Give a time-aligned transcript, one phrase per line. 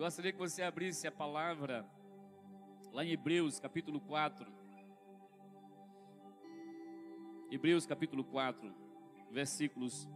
[0.00, 1.86] gostaria que você abrisse a palavra
[2.90, 4.50] lá em Hebreus, capítulo 4.
[7.50, 8.72] Hebreus, capítulo 4,
[9.30, 10.08] versículos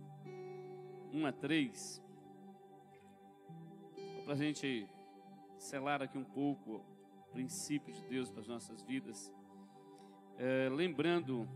[1.13, 2.03] 1 a 3.
[4.25, 4.89] Para a gente
[5.59, 9.31] selar aqui um pouco o princípio de Deus para as nossas vidas.
[10.39, 11.47] É, lembrando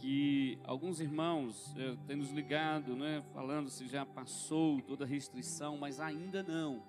[0.00, 5.76] que alguns irmãos é, têm nos ligado, né, falando se já passou toda a restrição,
[5.76, 6.82] mas ainda não.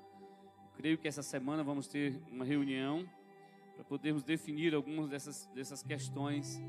[0.76, 3.06] Creio que essa semana vamos ter uma reunião
[3.76, 6.62] para podermos definir algumas dessas, dessas questões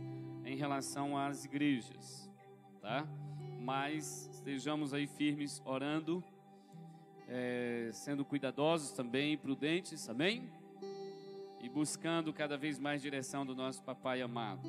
[0.44, 2.28] em relação às igrejas,
[2.80, 3.06] tá?
[3.60, 6.24] Mas estejamos aí firmes, orando,
[7.28, 10.50] é, sendo cuidadosos também, prudentes, amém?
[11.60, 14.68] E buscando cada vez mais direção do nosso Papai amado.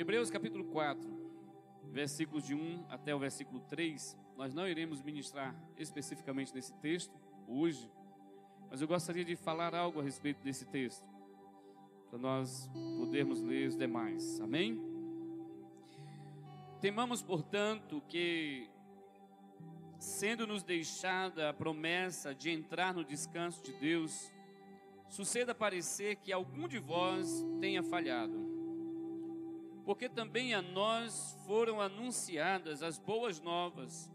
[0.00, 1.10] Hebreus capítulo 4,
[1.90, 4.16] versículos de 1 até o versículo 3.
[4.36, 7.12] Nós não iremos ministrar especificamente nesse texto
[7.48, 7.90] hoje,
[8.70, 11.04] mas eu gostaria de falar algo a respeito desse texto,
[12.08, 14.40] para nós podermos ler os demais.
[14.40, 14.80] Amém?
[16.80, 18.70] Temamos, portanto, que,
[19.98, 24.32] sendo-nos deixada a promessa de entrar no descanso de Deus,
[25.08, 28.47] suceda parecer que algum de vós tenha falhado
[29.88, 34.12] porque também a nós foram anunciadas as boas novas,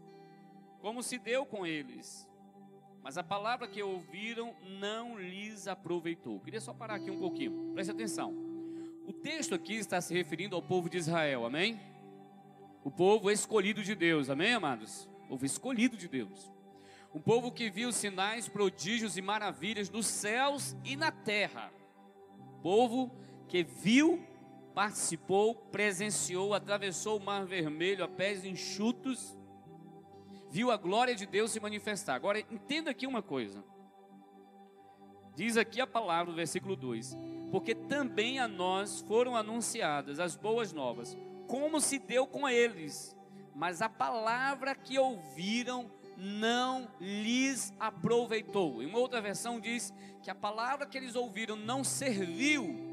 [0.78, 2.30] como se deu com eles.
[3.02, 6.38] Mas a palavra que ouviram não lhes aproveitou.
[6.38, 8.32] Queria só parar aqui um pouquinho, preste atenção.
[9.04, 11.80] O texto aqui está se referindo ao povo de Israel, amém?
[12.84, 15.08] O povo escolhido de Deus, amém, amados?
[15.24, 16.52] O povo escolhido de Deus.
[17.12, 21.72] Um povo que viu sinais, prodígios e maravilhas nos céus e na terra.
[22.62, 23.10] Povo
[23.48, 24.24] que viu
[24.74, 29.38] participou, presenciou, atravessou o Mar Vermelho a pés enxutos,
[30.50, 32.14] viu a glória de Deus se manifestar.
[32.14, 33.64] Agora, entenda aqui uma coisa.
[35.36, 37.16] Diz aqui a palavra, no versículo 2:
[37.50, 43.16] Porque também a nós foram anunciadas as boas novas, como se deu com eles,
[43.54, 48.82] mas a palavra que ouviram não lhes aproveitou.
[48.82, 49.92] Em uma outra versão diz
[50.22, 52.83] que a palavra que eles ouviram não serviu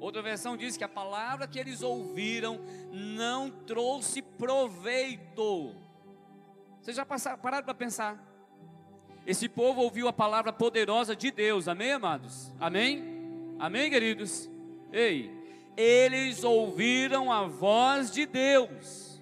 [0.00, 2.58] Outra versão diz que a palavra que eles ouviram
[2.90, 5.74] não trouxe proveito.
[6.80, 8.18] Vocês já passaram, pararam para pensar?
[9.26, 12.50] Esse povo ouviu a palavra poderosa de Deus, amém, amados?
[12.58, 13.54] Amém?
[13.58, 14.48] Amém, queridos?
[14.90, 15.30] Ei,
[15.76, 19.20] eles ouviram a voz de Deus.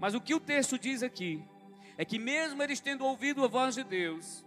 [0.00, 1.44] Mas o que o texto diz aqui
[1.96, 4.44] é que, mesmo eles tendo ouvido a voz de Deus,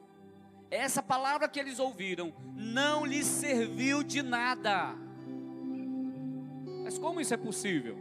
[0.70, 4.96] essa palavra que eles ouviram não lhes serviu de nada.
[6.92, 7.98] Mas como isso é possível?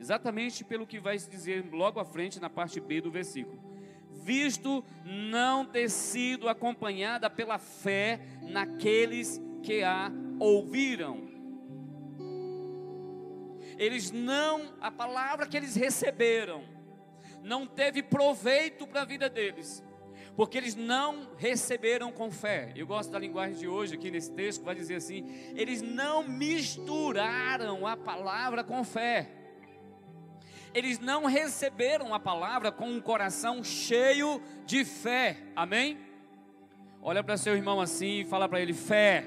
[0.00, 3.62] Exatamente pelo que vai se dizer logo à frente na parte B do versículo.
[4.10, 10.10] Visto não ter sido acompanhada pela fé naqueles que a
[10.40, 11.28] ouviram.
[13.78, 16.64] Eles não, a palavra que eles receberam,
[17.40, 19.80] não teve proveito para a vida deles,
[20.36, 22.70] porque eles não receberam com fé.
[22.76, 25.24] Eu gosto da linguagem de hoje aqui nesse texto, vai dizer assim:
[25.56, 29.30] eles não misturaram a palavra com fé.
[30.74, 35.38] Eles não receberam a palavra com um coração cheio de fé.
[35.56, 35.98] Amém?
[37.00, 39.24] Olha para seu irmão assim e fala para ele: fé,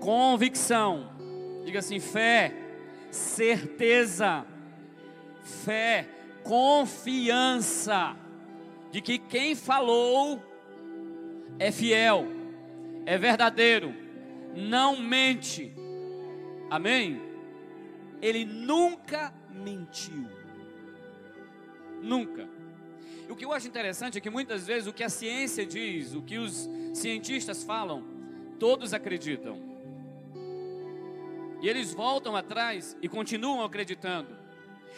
[0.00, 1.10] convicção.
[1.64, 2.52] Diga assim: fé,
[3.10, 4.44] certeza,
[5.42, 6.06] fé,
[6.44, 8.14] confiança
[8.90, 10.42] de que quem falou
[11.58, 12.26] é fiel,
[13.06, 13.94] é verdadeiro,
[14.54, 15.72] não mente.
[16.68, 17.20] Amém?
[18.20, 20.28] Ele nunca mentiu.
[22.02, 22.48] Nunca.
[23.28, 26.14] E o que eu acho interessante é que muitas vezes o que a ciência diz,
[26.14, 28.04] o que os cientistas falam,
[28.58, 29.70] todos acreditam.
[31.62, 34.36] E eles voltam atrás e continuam acreditando.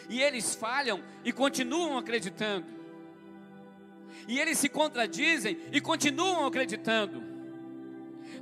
[0.09, 2.65] E eles falham e continuam acreditando.
[4.27, 7.23] E eles se contradizem e continuam acreditando.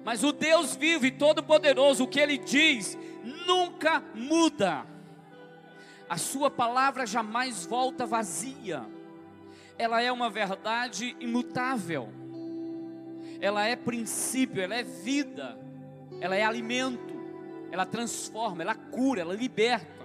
[0.04, 2.98] Mas o Deus vivo e todo-poderoso, o que ele diz,
[3.46, 4.86] nunca muda.
[6.10, 8.86] A sua palavra jamais volta vazia.
[9.78, 12.10] Ela é uma verdade imutável.
[13.40, 15.58] Ela é princípio, ela é vida.
[16.20, 17.20] Ela é alimento.
[17.72, 20.01] Ela transforma, ela cura, ela liberta.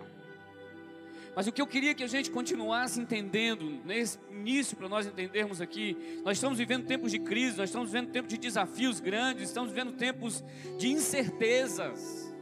[1.37, 5.61] Mas o que eu queria que a gente continuasse entendendo, nesse início, para nós entendermos
[5.61, 5.95] aqui,
[6.25, 9.93] nós estamos vivendo tempos de crise, nós estamos vivendo tempos de desafios grandes, estamos vivendo
[9.93, 10.43] tempos
[10.79, 12.35] de incertezas.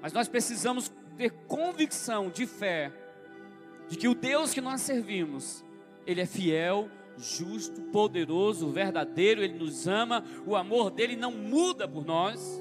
[0.00, 2.90] Mas nós precisamos ter convicção de fé,
[3.86, 5.62] de que o Deus que nós servimos,
[6.06, 12.02] Ele é fiel, justo, poderoso, verdadeiro, Ele nos ama, o amor dele não muda por
[12.02, 12.58] nós,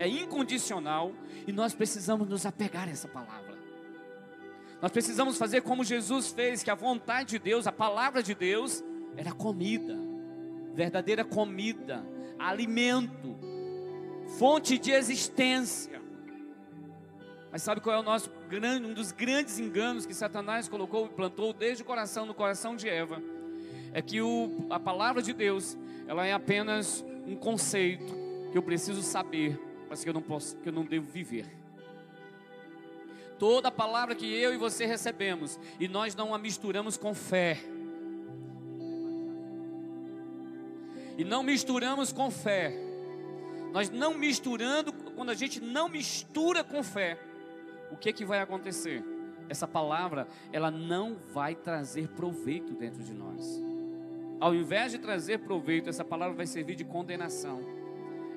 [0.00, 1.12] é incondicional
[1.46, 3.47] e nós precisamos nos apegar a essa palavra.
[4.80, 8.84] Nós precisamos fazer como Jesus fez, que a vontade de Deus, a palavra de Deus,
[9.16, 9.98] era comida,
[10.72, 12.06] verdadeira comida,
[12.38, 13.36] alimento,
[14.38, 16.00] fonte de existência.
[17.50, 21.08] Mas sabe qual é o nosso grande, um dos grandes enganos que Satanás colocou e
[21.08, 23.20] plantou desde o coração, no coração de Eva?
[23.92, 25.76] É que o, a palavra de Deus,
[26.06, 28.14] ela é apenas um conceito
[28.52, 29.58] que eu preciso saber,
[29.90, 31.57] mas que eu não posso, que eu não devo viver.
[33.38, 37.58] Toda palavra que eu e você recebemos e nós não a misturamos com fé.
[41.16, 42.72] E não misturamos com fé.
[43.72, 47.18] Nós não misturando, quando a gente não mistura com fé,
[47.90, 49.04] o que que vai acontecer?
[49.48, 53.60] Essa palavra, ela não vai trazer proveito dentro de nós.
[54.40, 57.60] Ao invés de trazer proveito, essa palavra vai servir de condenação.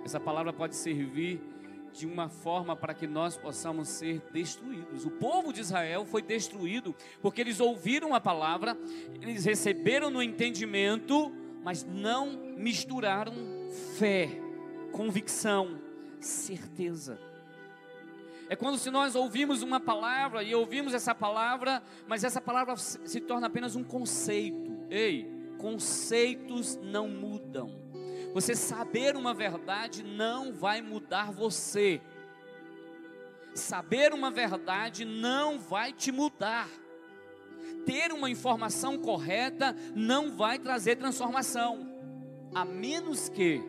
[0.03, 1.39] Essa palavra pode servir
[1.93, 5.05] de uma forma para que nós possamos ser destruídos.
[5.05, 8.77] O povo de Israel foi destruído porque eles ouviram a palavra,
[9.21, 11.31] eles receberam no entendimento,
[11.63, 13.33] mas não misturaram
[13.97, 14.29] fé,
[14.91, 15.79] convicção,
[16.19, 17.19] certeza.
[18.49, 23.21] É quando se nós ouvimos uma palavra e ouvimos essa palavra, mas essa palavra se
[23.21, 24.85] torna apenas um conceito.
[24.89, 25.25] Ei,
[25.57, 27.90] conceitos não mudam.
[28.33, 32.01] Você saber uma verdade não vai mudar você.
[33.53, 36.69] Saber uma verdade não vai te mudar.
[37.85, 41.87] Ter uma informação correta não vai trazer transformação,
[42.53, 43.61] a menos que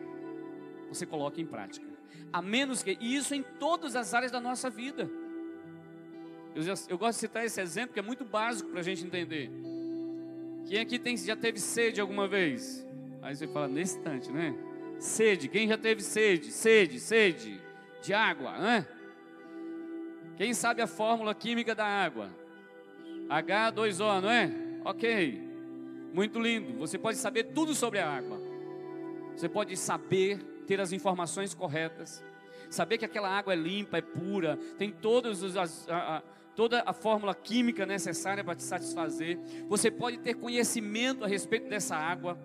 [0.89, 1.93] você coloque em prática
[2.33, 5.07] a menos que, e isso em todas as áreas da nossa vida.
[6.55, 9.05] Eu, já, eu gosto de citar esse exemplo que é muito básico para a gente
[9.05, 9.51] entender.
[10.67, 12.87] Quem aqui tem, já teve sede alguma vez?
[13.23, 14.53] Aí você fala, nesse instante, né?
[14.99, 16.51] Sede, quem já teve sede?
[16.51, 17.59] Sede, sede
[18.01, 18.85] de água, né?
[20.35, 22.29] Quem sabe a fórmula química da água?
[23.29, 24.51] H2O, não é?
[24.83, 25.41] Ok,
[26.13, 26.77] muito lindo.
[26.79, 28.41] Você pode saber tudo sobre a água.
[29.35, 30.37] Você pode saber
[30.67, 32.21] ter as informações corretas,
[32.69, 36.23] saber que aquela água é limpa, é pura, tem todas as, a, a,
[36.55, 39.39] toda a fórmula química necessária para te satisfazer.
[39.69, 42.37] Você pode ter conhecimento a respeito dessa água.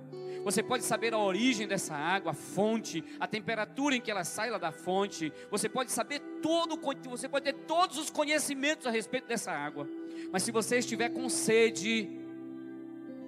[0.48, 4.48] Você pode saber a origem dessa água, a fonte, a temperatura em que ela sai
[4.48, 5.30] lá da fonte.
[5.50, 9.86] Você pode saber todo, você pode ter todos os conhecimentos a respeito dessa água.
[10.32, 12.08] Mas se você estiver com sede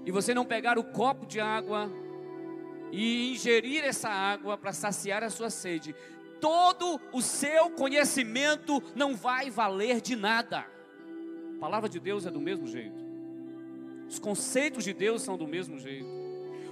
[0.06, 1.92] e você não pegar o copo de água
[2.90, 5.94] e ingerir essa água para saciar a sua sede,
[6.40, 10.64] todo o seu conhecimento não vai valer de nada.
[11.56, 13.04] A palavra de Deus é do mesmo jeito.
[14.08, 16.19] Os conceitos de Deus são do mesmo jeito.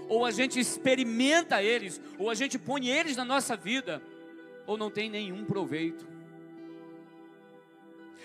[0.08, 4.02] Ou a gente experimenta eles, ou a gente põe eles na nossa vida,
[4.66, 6.06] ou não tem nenhum proveito.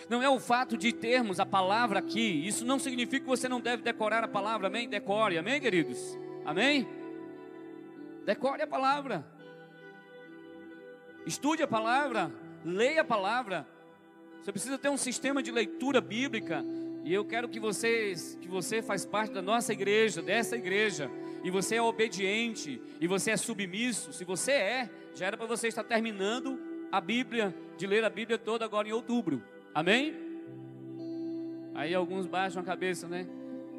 [0.10, 3.62] Não é o fato de termos a palavra aqui, isso não significa que você não
[3.62, 4.90] deve decorar a palavra, amém?
[4.90, 6.18] Decore, amém, queridos?
[6.46, 6.88] Amém?
[8.26, 9.26] Decore a palavra.
[11.26, 12.32] Estude a palavra,
[12.66, 13.68] leia a palavra.
[14.42, 16.64] Você precisa ter um sistema de leitura bíblica.
[17.06, 21.10] E eu quero que vocês, que você faz parte da nossa igreja, dessa igreja,
[21.44, 24.14] e você é obediente, e você é submisso.
[24.14, 26.60] Se você é, já era para você estar terminando
[26.92, 29.44] a Bíblia, de ler a Bíblia toda agora em outubro.
[29.74, 30.16] Amém?
[31.76, 33.28] Aí alguns baixam a cabeça, né?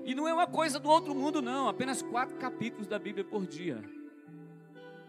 [0.05, 1.69] E não é uma coisa do outro mundo, não.
[1.69, 3.83] Apenas quatro capítulos da Bíblia por dia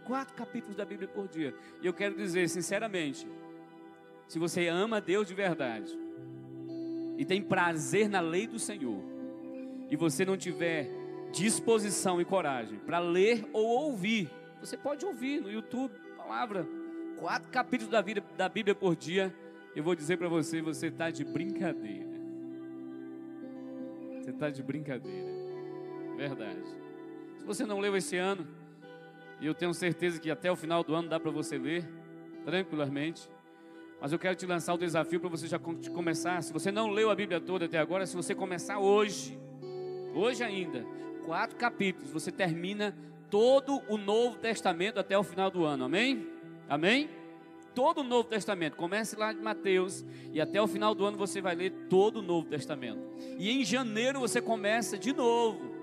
[0.06, 1.54] quatro capítulos da Bíblia por dia.
[1.82, 3.28] E eu quero dizer, sinceramente,
[4.28, 5.92] se você ama Deus de verdade
[7.18, 9.04] e tem prazer na lei do Senhor,
[9.90, 10.90] e você não tiver
[11.32, 14.30] disposição e coragem para ler ou ouvir,
[14.60, 16.68] você pode ouvir no YouTube, palavra,
[17.18, 19.34] quatro capítulos da, vida, da Bíblia por dia.
[19.76, 22.16] Eu vou dizer para você, você está de brincadeira.
[24.20, 25.30] Você está de brincadeira.
[26.16, 26.64] Verdade.
[27.38, 28.48] Se você não leu esse ano,
[29.40, 31.88] e eu tenho certeza que até o final do ano dá para você ler
[32.46, 33.30] tranquilamente.
[34.00, 36.42] Mas eu quero te lançar o desafio para você já começar.
[36.42, 39.38] Se você não leu a Bíblia toda até agora, se você começar hoje,
[40.14, 40.86] hoje ainda,
[41.26, 42.96] quatro capítulos, você termina
[43.30, 45.86] todo o Novo Testamento até o final do ano.
[45.86, 46.28] Amém?
[46.70, 47.10] Amém?
[47.74, 48.78] Todo o Novo Testamento.
[48.78, 52.22] Comece lá de Mateus e até o final do ano você vai ler todo o
[52.22, 53.00] Novo Testamento.
[53.38, 55.76] E em janeiro você começa de novo,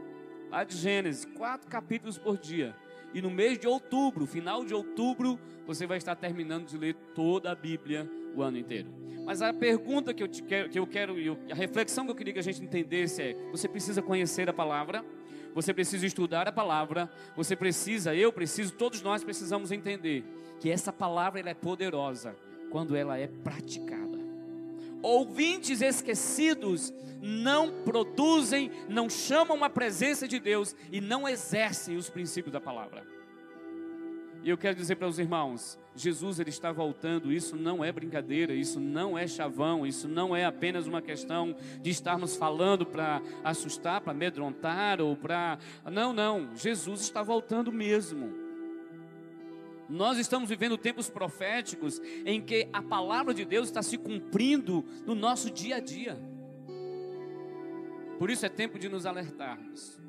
[0.50, 2.74] lá de Gênesis, quatro capítulos por dia.
[3.12, 7.50] E no mês de outubro, final de outubro, você vai estar terminando de ler toda
[7.50, 8.88] a Bíblia o ano inteiro.
[9.24, 11.14] Mas a pergunta que eu, quero, que eu quero,
[11.50, 15.04] a reflexão que eu queria que a gente entendesse é: você precisa conhecer a palavra,
[15.54, 20.24] Você precisa estudar a palavra, você precisa, eu preciso, todos nós precisamos entender
[20.60, 22.34] que essa palavra ela é poderosa
[22.70, 24.18] quando ela é praticada.
[25.02, 32.52] Ouvintes esquecidos não produzem, não chamam a presença de Deus e não exercem os princípios
[32.52, 33.04] da palavra.
[34.42, 38.52] E eu quero dizer para os irmãos, Jesus ele está voltando, isso não é brincadeira,
[38.52, 44.00] isso não é chavão, isso não é apenas uma questão de estarmos falando para assustar,
[44.00, 48.32] para amedrontar ou para Não, não, Jesus está voltando mesmo.
[49.88, 55.14] Nós estamos vivendo tempos proféticos em que a palavra de Deus está se cumprindo no
[55.14, 56.18] nosso dia a dia.
[58.18, 60.00] Por isso é tempo de nos alertarmos.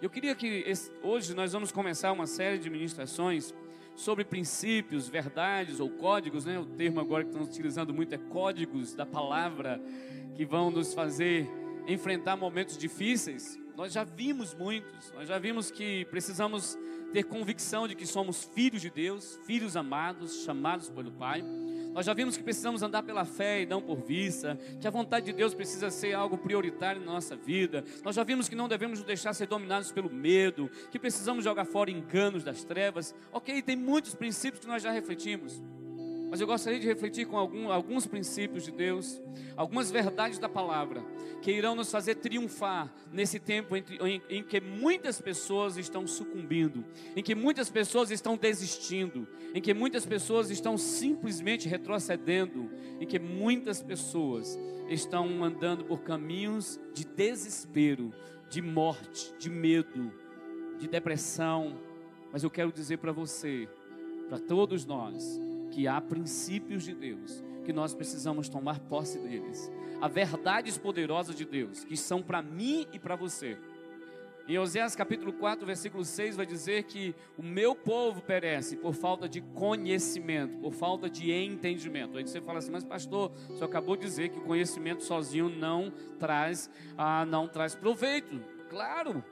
[0.00, 0.64] Eu queria que
[1.02, 3.52] hoje nós vamos começar uma série de ministrações
[3.96, 6.58] sobre princípios, verdades ou códigos, né?
[6.58, 9.80] O termo agora que estamos utilizando muito é códigos da palavra
[10.36, 11.48] que vão nos fazer
[11.88, 13.58] enfrentar momentos difíceis.
[13.74, 16.78] Nós já vimos muitos, nós já vimos que precisamos
[17.12, 21.42] ter convicção de que somos filhos de Deus, filhos amados, chamados pelo Pai.
[21.96, 25.24] Nós já vimos que precisamos andar pela fé e não por vista, que a vontade
[25.24, 27.82] de Deus precisa ser algo prioritário na nossa vida.
[28.04, 31.64] Nós já vimos que não devemos nos deixar ser dominados pelo medo, que precisamos jogar
[31.64, 33.14] fora enganos das trevas.
[33.32, 35.62] Ok, tem muitos princípios que nós já refletimos.
[36.28, 39.20] Mas eu gostaria de refletir com algum, alguns princípios de Deus,
[39.56, 41.04] algumas verdades da palavra,
[41.40, 46.84] que irão nos fazer triunfar nesse tempo em, em, em, que muitas pessoas estão sucumbindo,
[47.14, 53.18] em que muitas pessoas estão desistindo, em que muitas pessoas estão simplesmente retrocedendo, em que
[53.18, 58.12] muitas pessoas estão andando por caminhos de desespero,
[58.50, 60.12] de morte, de medo,
[60.78, 61.78] de depressão.
[62.32, 63.68] Mas eu quero dizer para você,
[64.28, 69.70] para todos nós, que há princípios de Deus, que nós precisamos tomar posse deles.
[70.00, 73.58] Há verdades poderosas de Deus, que são para mim e para você.
[74.48, 79.28] Em Oséias capítulo 4, versículo 6 vai dizer que o meu povo perece por falta
[79.28, 82.16] de conhecimento, por falta de entendimento.
[82.16, 85.92] Aí você fala assim, mas pastor, você acabou de dizer que o conhecimento sozinho não
[86.20, 88.40] traz, ah, não traz proveito.
[88.70, 89.24] Claro,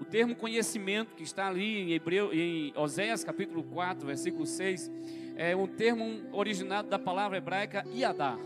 [0.00, 4.90] o termo conhecimento que está ali em Hebreu, em Oséias capítulo 4, versículo 6,
[5.36, 8.38] é um termo originado da palavra hebraica Yadá.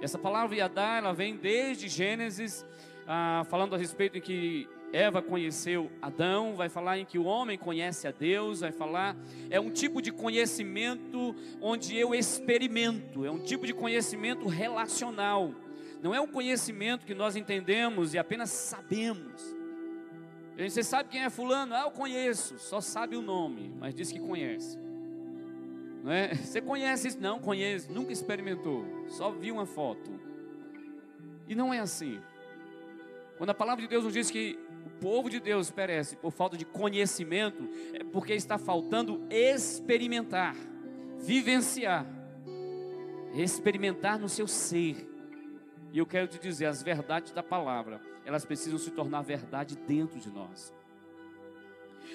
[0.00, 2.64] Essa palavra Yadá, ela vem desde Gênesis,
[3.06, 7.56] ah, falando a respeito de que Eva conheceu Adão, vai falar em que o homem
[7.56, 9.16] conhece a Deus, vai falar,
[9.48, 15.54] é um tipo de conhecimento onde eu experimento, é um tipo de conhecimento relacional,
[16.02, 19.56] não é um conhecimento que nós entendemos e apenas sabemos.
[20.58, 21.74] Você sabe quem é fulano?
[21.74, 24.78] Ah, eu conheço, só sabe o nome, mas diz que conhece.
[26.02, 26.34] Não é?
[26.34, 27.20] Você conhece isso?
[27.20, 30.10] Não, conheço, nunca experimentou, só viu uma foto.
[31.46, 32.20] E não é assim.
[33.38, 36.56] Quando a palavra de Deus nos diz que o povo de Deus perece por falta
[36.56, 40.56] de conhecimento, é porque está faltando experimentar,
[41.18, 42.04] vivenciar,
[43.34, 45.08] experimentar no seu ser.
[45.92, 50.18] E eu quero te dizer, as verdades da palavra, elas precisam se tornar verdade dentro
[50.18, 50.72] de nós.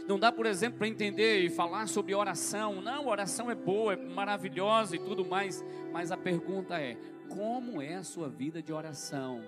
[0.07, 2.81] Não dá, por exemplo, para entender e falar sobre oração.
[2.81, 5.63] Não, oração é boa, é maravilhosa e tudo mais.
[5.91, 6.97] Mas a pergunta é:
[7.29, 9.43] como é a sua vida de oração?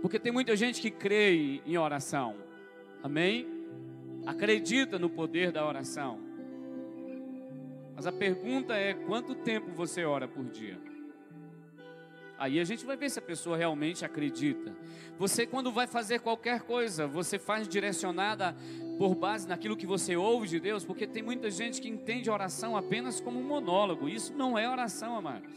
[0.00, 2.36] Porque tem muita gente que crê em oração.
[3.02, 3.46] Amém?
[4.26, 6.18] Acredita no poder da oração.
[7.94, 10.89] Mas a pergunta é: quanto tempo você ora por dia?
[12.40, 14.74] Aí a gente vai ver se a pessoa realmente acredita.
[15.18, 18.56] Você, quando vai fazer qualquer coisa, você faz direcionada
[18.96, 22.74] por base naquilo que você ouve de Deus, porque tem muita gente que entende oração
[22.74, 24.08] apenas como um monólogo.
[24.08, 25.52] Isso não é oração, amados.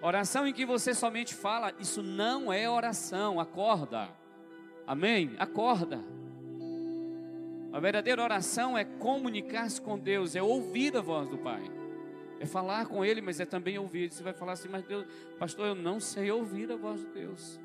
[0.00, 3.38] Oração em que você somente fala, isso não é oração.
[3.38, 4.08] Acorda.
[4.84, 5.30] Amém?
[5.38, 6.00] Acorda.
[7.72, 11.81] A verdadeira oração é comunicar-se com Deus, é ouvir a voz do Pai.
[12.42, 14.12] É falar com Ele, mas é também ouvir.
[14.12, 15.06] Você vai falar assim, mas Deus,
[15.38, 17.60] pastor, eu não sei ouvir a voz de Deus.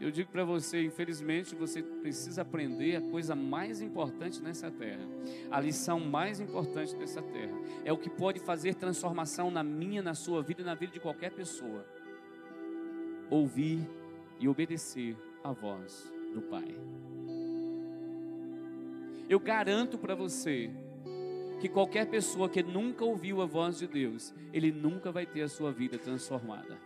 [0.00, 5.06] Eu digo para você, infelizmente, você precisa aprender a coisa mais importante nessa terra,
[5.48, 7.56] a lição mais importante dessa terra.
[7.84, 10.98] É o que pode fazer transformação na minha, na sua vida e na vida de
[10.98, 11.86] qualquer pessoa.
[13.30, 13.88] Ouvir
[14.40, 16.74] e obedecer a voz do Pai.
[19.28, 20.68] Eu garanto para você
[21.64, 25.48] que qualquer pessoa que nunca ouviu a voz de Deus, ele nunca vai ter a
[25.48, 26.78] sua vida transformada.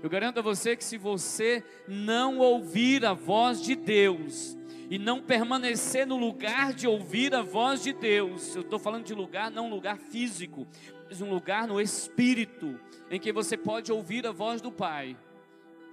[0.00, 4.56] Eu garanto a você que se você não ouvir a voz de Deus,
[4.88, 9.14] e não permanecer no lugar de ouvir a voz de Deus, eu estou falando de
[9.14, 10.66] lugar, não lugar físico,
[11.08, 12.78] mas um lugar no espírito,
[13.10, 15.16] em que você pode ouvir a voz do Pai,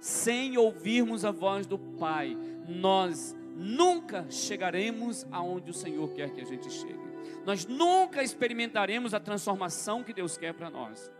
[0.00, 2.36] sem ouvirmos a voz do Pai,
[2.68, 6.97] nós nunca chegaremos aonde o Senhor quer que a gente chegue.
[7.44, 11.10] Nós nunca experimentaremos a transformação que Deus quer para nós.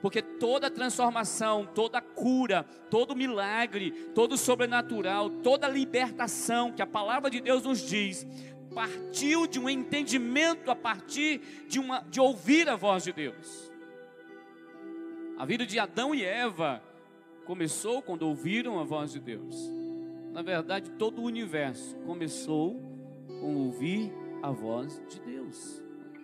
[0.00, 7.40] Porque toda transformação, toda cura, todo milagre, todo sobrenatural, toda libertação que a palavra de
[7.40, 8.26] Deus nos diz,
[8.74, 13.72] partiu de um entendimento a partir de, uma, de ouvir a voz de Deus.
[15.38, 16.82] A vida de Adão e Eva
[17.46, 19.56] começou quando ouviram a voz de Deus.
[20.32, 22.78] Na verdade, todo o universo começou
[23.40, 25.35] com ouvir a voz de Deus.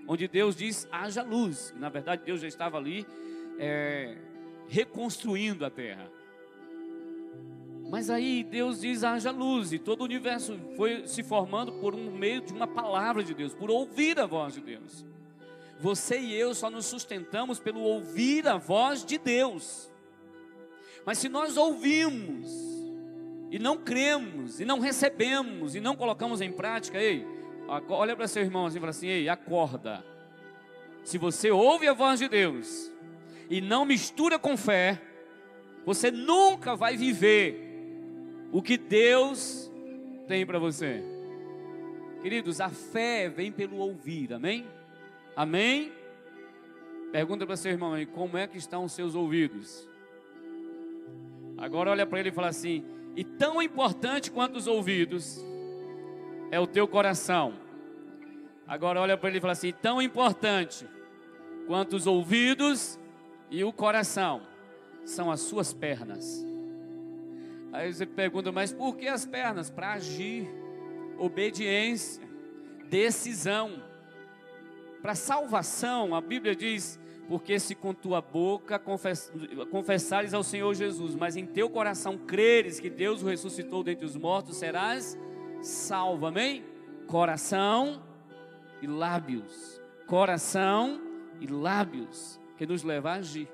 [0.07, 1.75] Onde Deus diz: haja luz.
[1.79, 3.07] Na verdade, Deus já estava ali
[3.59, 4.17] é,
[4.69, 6.11] reconstruindo a terra.
[7.91, 12.11] Mas aí Deus diz: haja luz, e todo o universo foi se formando por um
[12.11, 15.05] meio de uma palavra de Deus, por ouvir a voz de Deus.
[15.81, 19.91] Você e eu só nos sustentamos pelo ouvir a voz de Deus.
[21.05, 22.49] Mas se nós ouvimos
[23.51, 27.27] e não cremos, e não recebemos, e não colocamos em prática, ei,
[27.69, 30.05] olha para seu irmão assim e fala assim: ei, acorda.
[31.05, 32.91] Se você ouve a voz de Deus
[33.51, 35.01] e não mistura com fé,
[35.85, 37.59] você nunca vai viver
[38.53, 39.71] o que Deus
[40.29, 41.03] tem para você.
[42.23, 44.65] Queridos, a fé vem pelo ouvir, amém?
[45.35, 45.93] Amém?
[47.11, 49.89] Pergunta para seu irmão aí, como é que estão os seus ouvidos?
[51.59, 52.85] Agora olha para ele e fala assim:
[53.17, 55.45] e tão importante quanto os ouvidos
[56.53, 57.55] é o teu coração.
[58.69, 60.87] Agora olha para ele e fala assim: tão importante
[61.67, 63.01] quanto os ouvidos
[63.51, 64.43] e o coração
[65.05, 66.47] são as suas pernas.
[67.73, 69.71] Aí você pergunta, mas por que as pernas?
[69.71, 70.47] Para agir,
[71.19, 72.23] obediência,
[72.85, 73.83] decisão.
[75.01, 79.33] Para salvação, a Bíblia diz porque se com tua boca confess,
[79.71, 84.17] confessares ao Senhor Jesus, mas em teu coração creres que Deus o ressuscitou dentre os
[84.17, 85.32] mortos, serás salvo.
[86.27, 86.65] Amém?
[87.07, 88.03] Coração
[88.81, 89.81] e lábios.
[90.07, 91.01] Coração
[91.41, 93.49] e lábios que nos leva a agir.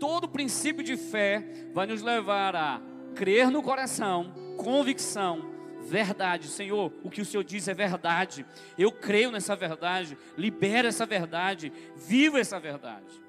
[0.00, 2.80] Todo princípio de fé vai nos levar a
[3.14, 5.50] crer no coração, convicção,
[5.82, 6.48] verdade.
[6.48, 8.46] Senhor, o que o Senhor diz é verdade.
[8.76, 13.28] Eu creio nessa verdade, libero essa verdade, vivo essa verdade.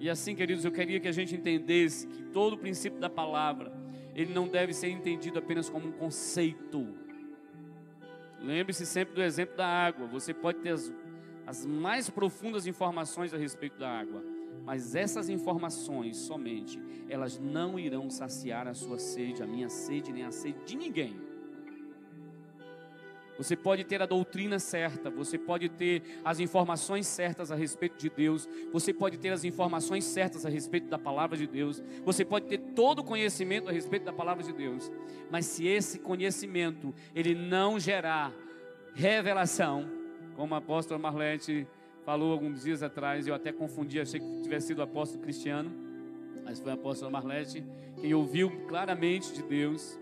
[0.00, 3.72] E assim, queridos, eu queria que a gente entendesse que todo o princípio da palavra,
[4.20, 6.88] ele não deve ser entendido apenas como um conceito.
[8.40, 10.08] Lembre-se sempre do exemplo da água.
[10.08, 10.92] Você pode ter as,
[11.46, 14.20] as mais profundas informações a respeito da água,
[14.64, 20.24] mas essas informações somente, elas não irão saciar a sua sede, a minha sede, nem
[20.24, 21.27] a sede de ninguém.
[23.38, 28.10] Você pode ter a doutrina certa, você pode ter as informações certas a respeito de
[28.10, 32.46] Deus, você pode ter as informações certas a respeito da palavra de Deus, você pode
[32.46, 34.90] ter todo o conhecimento a respeito da palavra de Deus,
[35.30, 38.34] mas se esse conhecimento ele não gerar
[38.92, 39.88] revelação,
[40.34, 41.64] como a apóstola Marlete
[42.04, 45.70] falou alguns dias atrás, eu até confundi, achei que tivesse sido o apóstolo Cristiano,
[46.44, 47.64] mas foi o apóstolo Marlete
[48.00, 49.96] quem ouviu claramente de Deus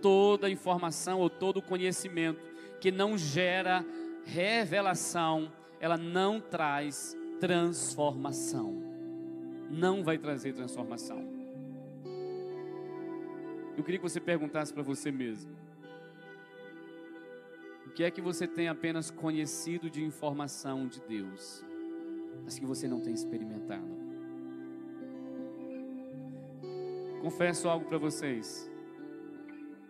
[0.00, 2.47] toda a informação ou todo o conhecimento
[2.80, 3.84] que não gera
[4.24, 8.74] revelação, ela não traz transformação.
[9.70, 11.22] Não vai trazer transformação.
[13.76, 15.52] Eu queria que você perguntasse para você mesmo:
[17.86, 21.64] o que é que você tem apenas conhecido de informação de Deus,
[22.44, 24.08] mas que você não tem experimentado?
[27.20, 28.70] Confesso algo para vocês.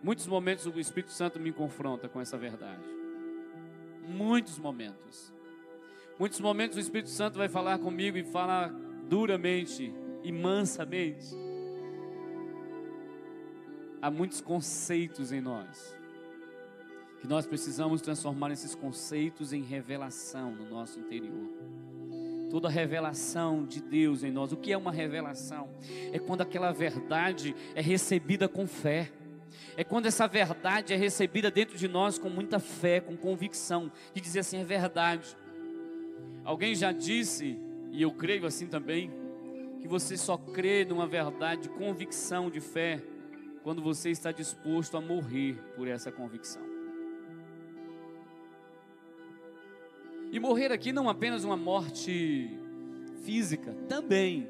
[0.01, 2.83] Muitos momentos o Espírito Santo me confronta com essa verdade.
[4.07, 5.33] Muitos momentos.
[6.17, 8.69] Muitos momentos o Espírito Santo vai falar comigo e falar
[9.07, 11.35] duramente e mansamente.
[14.01, 15.97] Há muitos conceitos em nós
[17.19, 21.49] que nós precisamos transformar esses conceitos em revelação no nosso interior.
[22.49, 24.51] Toda revelação de Deus em nós.
[24.51, 25.69] O que é uma revelação?
[26.11, 29.11] É quando aquela verdade é recebida com fé.
[29.77, 34.21] É quando essa verdade é recebida dentro de nós com muita fé, com convicção, de
[34.21, 35.35] dizer assim: é verdade.
[36.43, 37.57] Alguém já disse,
[37.91, 39.11] e eu creio assim também,
[39.81, 43.01] que você só crê numa verdade de convicção, de fé,
[43.63, 46.61] quando você está disposto a morrer por essa convicção.
[50.31, 52.49] E morrer aqui não apenas uma morte
[53.23, 54.47] física, também.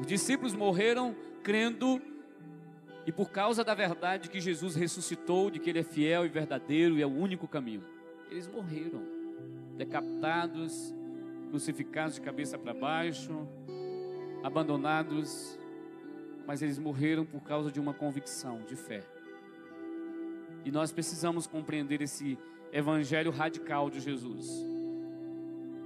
[0.00, 2.00] Os discípulos morreram crendo
[3.06, 6.96] e por causa da verdade que Jesus ressuscitou, de que Ele é fiel e verdadeiro
[6.98, 7.84] e é o único caminho.
[8.30, 9.02] Eles morreram,
[9.76, 10.94] decapitados,
[11.50, 13.46] crucificados de cabeça para baixo,
[14.42, 15.58] abandonados
[16.46, 19.02] mas eles morreram por causa de uma convicção de fé.
[20.64, 22.38] E nós precisamos compreender esse
[22.72, 24.73] evangelho radical de Jesus.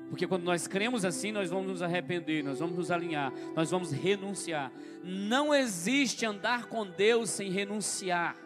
[0.09, 3.93] Porque quando nós cremos assim, nós vamos nos arrepender, nós vamos nos alinhar, nós vamos
[3.93, 4.73] renunciar.
[5.05, 8.37] Não existe andar com Deus sem renunciar.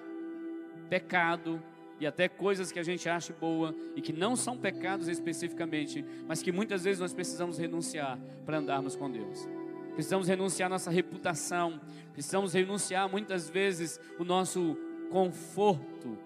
[0.88, 1.62] Pecado
[2.00, 6.42] e até coisas que a gente acha boa e que não são pecados especificamente, mas
[6.42, 9.48] que muitas vezes nós precisamos renunciar para andarmos com Deus.
[9.94, 11.80] Precisamos renunciar nossa reputação,
[12.12, 14.76] precisamos renunciar muitas vezes o nosso
[15.10, 16.18] conforto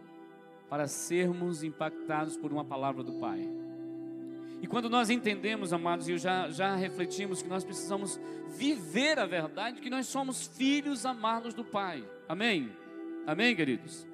[0.69, 3.66] para sermos impactados por uma palavra do Pai.
[4.67, 9.81] E quando nós entendemos, amados, e já, já refletimos que nós precisamos viver a verdade,
[9.81, 12.05] que nós somos filhos amados do Pai.
[12.29, 12.73] Amém?
[13.25, 14.05] Amém, queridos?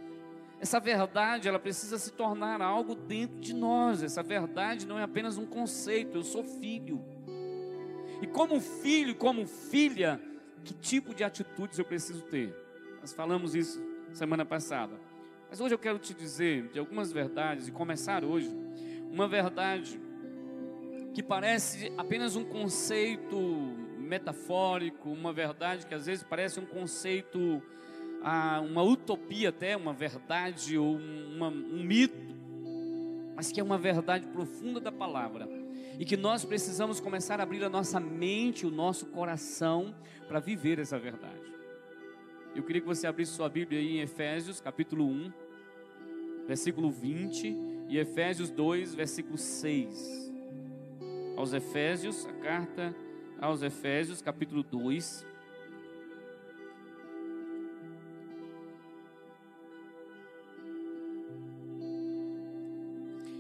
[0.60, 4.02] Essa verdade, ela precisa se tornar algo dentro de nós.
[4.02, 7.02] Essa verdade não é apenas um conceito, eu sou filho.
[8.20, 10.20] E como filho, como filha,
[10.62, 12.54] que tipo de atitudes eu preciso ter?
[13.00, 15.00] Nós falamos isso semana passada.
[15.48, 18.54] Mas hoje eu quero te dizer de algumas verdades e começar hoje
[19.10, 19.98] uma verdade
[21.12, 23.36] que parece apenas um conceito
[23.98, 27.62] metafórico, uma verdade que às vezes parece um conceito,
[28.22, 32.34] ah, uma utopia até, uma verdade ou uma, um mito,
[33.36, 35.48] mas que é uma verdade profunda da palavra
[35.98, 39.94] e que nós precisamos começar a abrir a nossa mente, o nosso coração
[40.26, 41.52] para viver essa verdade.
[42.54, 45.32] Eu queria que você abrisse sua Bíblia aí em Efésios, capítulo 1,
[46.46, 47.56] versículo 20,
[47.88, 50.31] e Efésios 2, versículo 6
[51.42, 52.94] aos Efésios, a carta
[53.40, 55.26] aos Efésios, capítulo 2.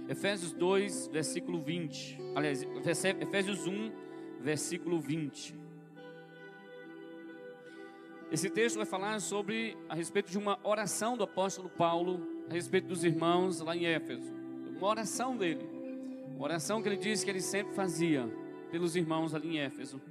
[0.08, 2.18] Efésios 2, versículo 20.
[2.34, 2.66] Aliás,
[3.20, 3.92] Efésios 1,
[4.40, 5.54] versículo 20.
[8.32, 12.88] Esse texto vai falar sobre a respeito de uma oração do apóstolo Paulo a respeito
[12.88, 14.34] dos irmãos lá em Éfeso.
[14.76, 15.81] Uma oração dele.
[16.42, 18.28] Oração que ele disse que ele sempre fazia
[18.68, 20.02] pelos irmãos ali em Éfeso.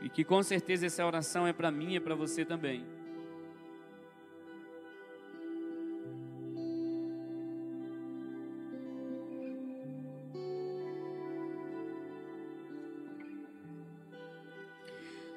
[0.00, 2.86] E que com certeza essa oração é para mim e é para você também.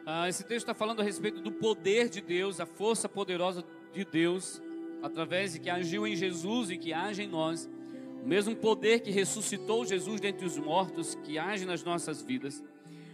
[0.06, 4.06] Ah, esse texto está falando a respeito do poder de Deus, a força poderosa de
[4.06, 4.62] Deus,
[5.02, 7.68] através de que agiu em Jesus e que age em nós
[8.26, 12.64] o mesmo poder que ressuscitou Jesus dentre os mortos, que age nas nossas vidas.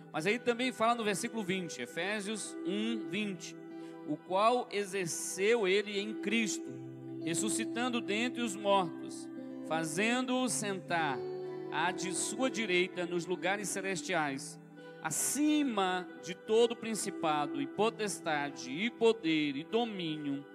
[0.09, 3.53] Mas aí também fala no versículo 20, Efésios 1, 20,
[4.07, 6.73] o qual exerceu ele em Cristo,
[7.25, 9.27] ressuscitando dentre os mortos,
[9.67, 11.19] fazendo-o sentar
[11.73, 14.57] à de sua direita nos lugares celestiais,
[15.03, 20.45] acima de todo principado e potestade e poder e domínio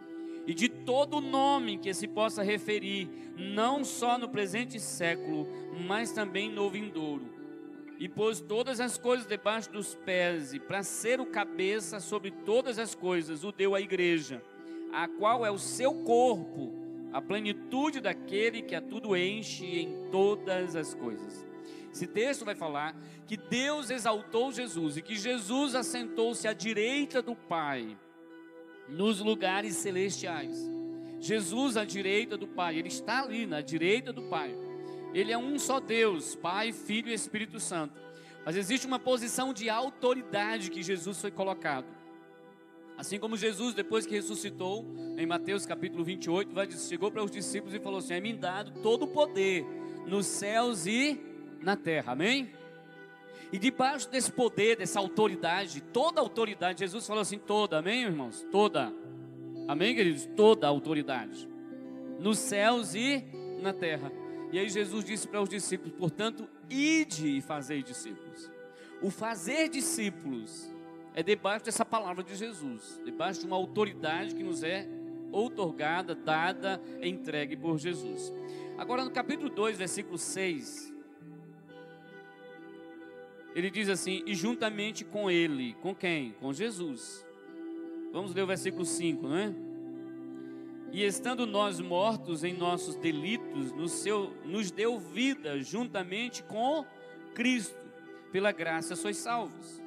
[0.47, 5.49] e de todo nome que se possa referir, não só no presente século,
[5.87, 7.35] mas também no vindouro.
[7.99, 12.79] E pôs todas as coisas debaixo dos pés, e para ser o cabeça sobre todas
[12.79, 14.43] as coisas, o deu à igreja,
[14.93, 16.73] a qual é o seu corpo,
[17.13, 21.45] a plenitude daquele que a tudo enche em todas as coisas.
[21.93, 22.95] Esse texto vai falar
[23.27, 27.97] que Deus exaltou Jesus e que Jesus assentou-se à direita do Pai
[28.89, 30.71] nos lugares celestiais.
[31.21, 34.55] Jesus à direita do Pai, ele está ali na direita do Pai.
[35.15, 37.95] Ele é um só Deus, Pai, Filho e Espírito Santo.
[38.45, 41.87] Mas existe uma posição de autoridade que Jesus foi colocado.
[42.97, 44.87] Assim como Jesus, depois que ressuscitou,
[45.19, 49.09] em Mateus capítulo 28, chegou para os discípulos e falou assim: É-me dado todo o
[49.09, 49.67] poder
[50.07, 51.21] nos céus e
[51.61, 52.13] na terra.
[52.13, 52.53] Amém?
[53.53, 58.45] E debaixo desse poder, dessa autoridade, toda autoridade, Jesus falou assim: toda, amém, irmãos?
[58.51, 58.93] Toda,
[59.69, 60.29] amém, queridos?
[60.37, 61.49] Toda autoridade,
[62.19, 63.25] nos céus e
[63.61, 64.13] na terra.
[64.53, 68.51] E aí Jesus disse para os discípulos: portanto, ide e fazei discípulos.
[69.01, 70.71] O fazer discípulos
[71.15, 74.87] é debaixo dessa palavra de Jesus, debaixo de uma autoridade que nos é
[75.33, 78.33] outorgada, dada, entregue por Jesus.
[78.79, 80.96] Agora no capítulo 2, versículo 6,
[83.57, 86.33] ele diz assim: e juntamente com ele, com quem?
[86.33, 87.27] Com Jesus.
[88.13, 89.55] Vamos ler o versículo 5, não é?
[90.93, 96.85] E estando nós mortos em nossos delitos, no seu, nos deu vida juntamente com
[97.35, 97.81] Cristo,
[98.31, 99.83] pela graça sois salvos.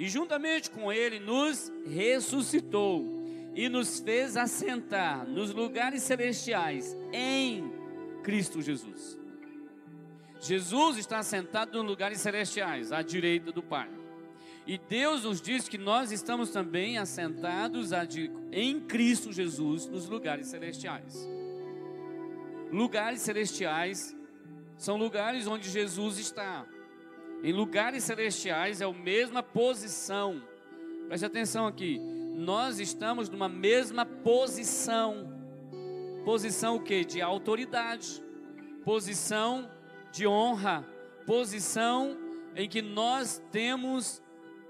[0.00, 7.72] E juntamente com Ele nos ressuscitou e nos fez assentar nos lugares celestiais em
[8.24, 9.16] Cristo Jesus.
[10.40, 13.88] Jesus está sentado nos lugares celestiais, à direita do Pai.
[14.66, 17.90] E Deus nos diz que nós estamos também assentados
[18.50, 21.28] em Cristo Jesus nos lugares celestiais.
[22.72, 24.16] Lugares celestiais
[24.76, 26.66] são lugares onde Jesus está.
[27.44, 30.42] Em lugares celestiais é a mesma posição.
[31.06, 32.00] Preste atenção aqui.
[32.34, 35.32] Nós estamos numa mesma posição.
[36.24, 37.04] Posição o que?
[37.04, 38.20] De autoridade.
[38.84, 39.70] Posição
[40.16, 40.84] de honra.
[41.26, 42.16] Posição
[42.54, 44.22] em que nós temos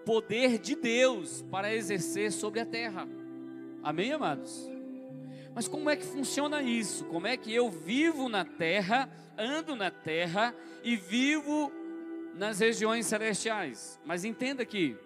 [0.04, 3.06] poder de Deus para exercer sobre a terra.
[3.82, 4.68] Amém, amados?
[5.54, 7.04] Mas como é que funciona isso?
[7.06, 11.72] Como é que eu vivo na terra, ando na terra e vivo
[12.34, 14.00] nas regiões celestiais?
[14.04, 14.96] Mas entenda aqui,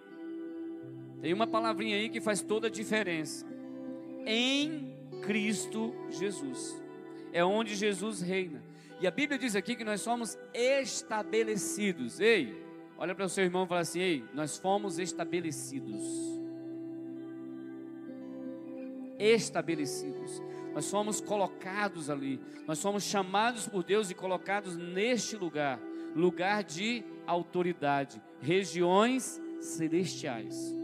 [1.21, 3.47] tem uma palavrinha aí que faz toda a diferença.
[4.25, 6.81] Em Cristo Jesus.
[7.33, 8.70] É onde Jesus reina.
[9.01, 12.21] E a Bíblia diz aqui que nós somos estabelecidos.
[12.21, 12.63] Ei,
[12.99, 16.31] olha para o seu irmão e fala assim: Ei, nós fomos estabelecidos
[19.21, 20.43] estabelecidos.
[20.73, 22.41] Nós somos colocados ali.
[22.67, 25.79] Nós somos chamados por Deus e colocados neste lugar
[26.15, 30.75] lugar de autoridade, regiões celestiais.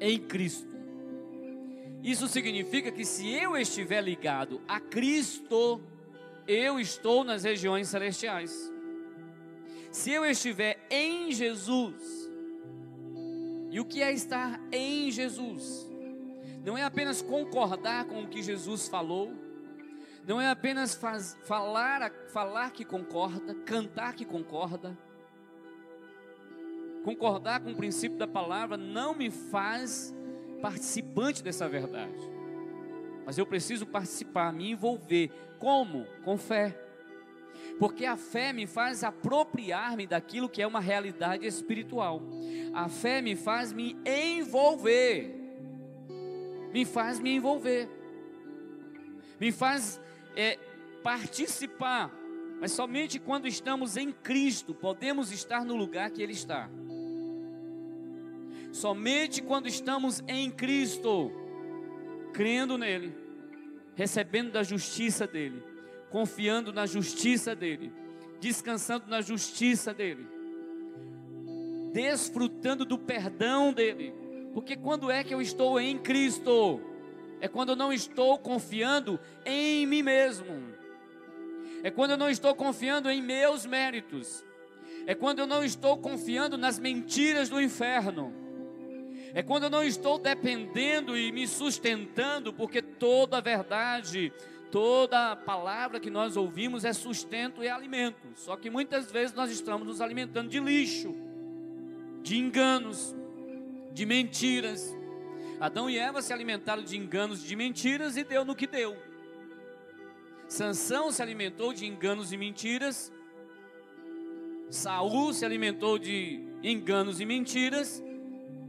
[0.00, 0.76] Em Cristo.
[2.02, 5.80] Isso significa que se eu estiver ligado a Cristo,
[6.48, 8.72] eu estou nas regiões celestiais.
[9.92, 12.28] Se eu estiver em Jesus,
[13.70, 15.88] e o que é estar em Jesus?
[16.68, 19.32] não é apenas concordar com o que Jesus falou,
[20.26, 24.96] não é apenas faz, falar, falar que concorda, cantar que concorda.
[27.02, 30.14] Concordar com o princípio da palavra não me faz
[30.60, 32.37] participante dessa verdade.
[33.28, 35.30] Mas eu preciso participar, me envolver.
[35.58, 36.06] Como?
[36.24, 36.74] Com fé.
[37.78, 42.22] Porque a fé me faz apropriar-me daquilo que é uma realidade espiritual.
[42.72, 45.36] A fé me faz me envolver
[46.72, 47.88] me faz me envolver,
[49.40, 50.00] me faz
[50.36, 50.58] é,
[51.02, 52.10] participar.
[52.60, 56.68] Mas somente quando estamos em Cristo podemos estar no lugar que Ele está.
[58.72, 61.32] Somente quando estamos em Cristo,
[62.38, 63.12] crendo nele,
[63.96, 65.60] recebendo da justiça dele,
[66.08, 67.92] confiando na justiça dele,
[68.40, 70.24] descansando na justiça dele,
[71.92, 74.14] desfrutando do perdão dele
[74.58, 76.80] porque quando é que eu estou em Cristo?
[77.40, 80.74] É quando eu não estou confiando em mim mesmo.
[81.82, 84.44] É quando eu não estou confiando em meus méritos.
[85.06, 88.34] É quando eu não estou confiando nas mentiras do inferno.
[89.34, 94.32] É quando eu não estou dependendo e me sustentando, porque toda a verdade,
[94.70, 98.28] toda a palavra que nós ouvimos é sustento e alimento.
[98.34, 101.14] Só que muitas vezes nós estamos nos alimentando de lixo,
[102.22, 103.14] de enganos,
[103.92, 104.96] de mentiras.
[105.60, 108.96] Adão e Eva se alimentaram de enganos, de mentiras e deu no que deu.
[110.46, 113.12] Sansão se alimentou de enganos e mentiras.
[114.70, 118.02] Saul se alimentou de enganos e mentiras.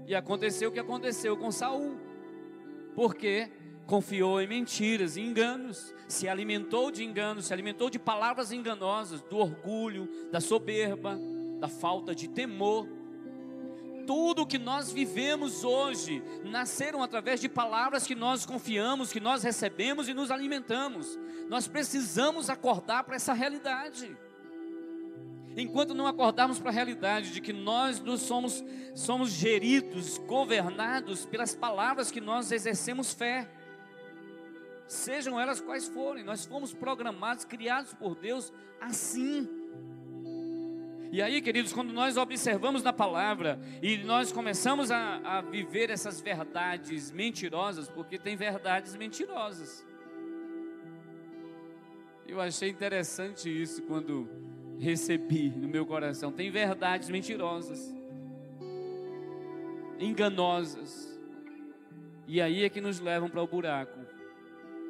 [0.09, 1.95] E aconteceu o que aconteceu com Saul.
[2.95, 3.47] Porque
[3.85, 9.37] confiou em mentiras e enganos, se alimentou de enganos, se alimentou de palavras enganosas, do
[9.37, 11.15] orgulho, da soberba,
[11.59, 12.87] da falta de temor
[14.09, 20.09] tudo que nós vivemos hoje nasceram através de palavras que nós confiamos, que nós recebemos
[20.09, 21.19] e nos alimentamos.
[21.47, 24.17] Nós precisamos acordar para essa realidade.
[25.57, 28.63] Enquanto não acordarmos para a realidade de que nós nos somos,
[28.95, 33.49] somos geridos, governados pelas palavras que nós exercemos fé,
[34.87, 39.47] sejam elas quais forem, nós fomos programados, criados por Deus assim.
[41.11, 46.21] E aí, queridos, quando nós observamos na palavra e nós começamos a, a viver essas
[46.21, 49.83] verdades mentirosas, porque tem verdades mentirosas.
[52.27, 54.29] Eu achei interessante isso quando
[54.79, 56.31] recebi no meu coração.
[56.31, 57.93] Tem verdades mentirosas,
[59.99, 61.19] enganosas.
[62.25, 63.99] E aí é que nos levam para o buraco.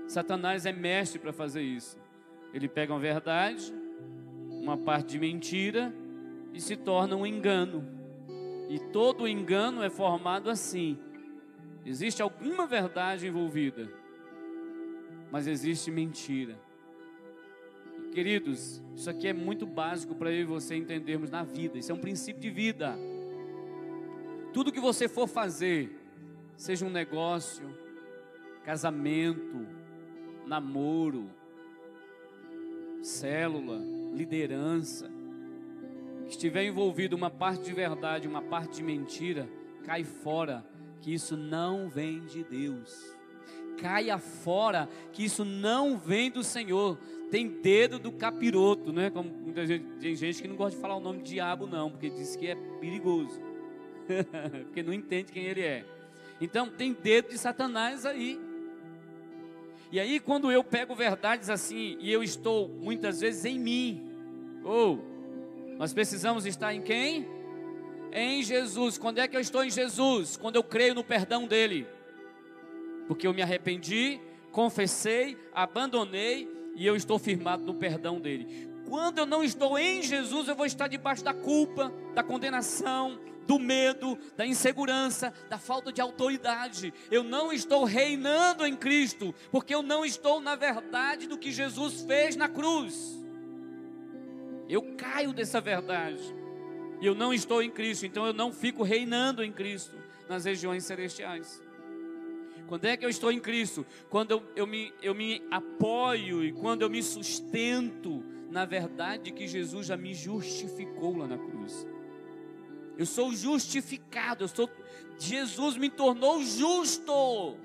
[0.08, 1.98] Satanás é mestre para fazer isso.
[2.54, 3.74] Ele pega uma verdade,
[4.50, 5.94] uma parte de mentira
[6.54, 7.84] e se torna um engano.
[8.70, 10.98] E todo engano é formado assim.
[11.86, 13.90] Existe alguma verdade envolvida,
[15.32, 16.56] mas existe mentira.
[18.20, 21.78] Queridos, isso aqui é muito básico para eu e você entendermos na vida.
[21.78, 23.00] Isso é um princípio de vida.
[24.52, 25.98] Tudo que você for fazer,
[26.58, 27.64] seja um negócio,
[28.66, 29.66] casamento,
[30.46, 31.30] namoro,
[33.02, 33.82] célula,
[34.14, 35.10] liderança,
[36.26, 39.48] que estiver envolvido uma parte de verdade, uma parte de mentira,
[39.86, 40.66] cai fora,
[41.00, 43.18] que isso não vem de Deus.
[43.82, 46.98] Caia fora, que isso não vem do Senhor.
[47.32, 49.10] Tem dedo do capiroto, né?
[49.10, 52.10] Como muita gente, tem gente que não gosta de falar o nome diabo, não, porque
[52.10, 53.40] diz que é perigoso.
[54.66, 55.86] porque não entende quem ele é.
[56.42, 58.40] Então, tem dedo de Satanás aí.
[59.92, 64.10] E aí, quando eu pego verdades assim, e eu estou muitas vezes em mim,
[64.64, 67.28] ou oh, nós precisamos estar em quem?
[68.12, 68.98] Em Jesus.
[68.98, 70.38] Quando é que eu estou em Jesus?
[70.38, 71.88] Quando eu creio no perdão dele.
[73.10, 78.70] Porque eu me arrependi, confessei, abandonei e eu estou firmado no perdão dele.
[78.88, 83.58] Quando eu não estou em Jesus, eu vou estar debaixo da culpa, da condenação, do
[83.58, 86.94] medo, da insegurança, da falta de autoridade.
[87.10, 92.02] Eu não estou reinando em Cristo, porque eu não estou na verdade do que Jesus
[92.02, 93.20] fez na cruz.
[94.70, 96.22] Eu caio dessa verdade.
[97.02, 99.98] E eu não estou em Cristo, então eu não fico reinando em Cristo
[100.30, 101.60] nas regiões celestiais.
[102.70, 103.84] Quando é que eu estou em Cristo?
[104.12, 109.48] Quando eu, eu, me, eu me apoio e quando eu me sustento na verdade que
[109.48, 111.88] Jesus já me justificou lá na cruz.
[112.96, 114.70] Eu sou justificado, eu sou
[115.18, 117.58] Jesus me tornou justo.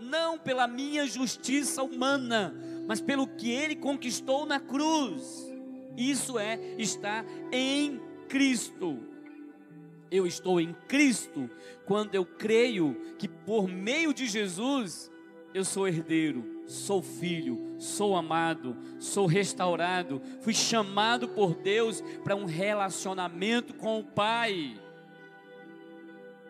[0.00, 2.52] Não pela minha justiça humana,
[2.88, 5.48] mas pelo que ele conquistou na cruz.
[5.96, 8.98] Isso é estar em Cristo.
[10.10, 11.50] Eu estou em Cristo
[11.84, 15.10] quando eu creio que por meio de Jesus
[15.54, 22.44] eu sou herdeiro sou filho, sou amado, sou restaurado, fui chamado por Deus para um
[22.44, 24.78] relacionamento com o Pai.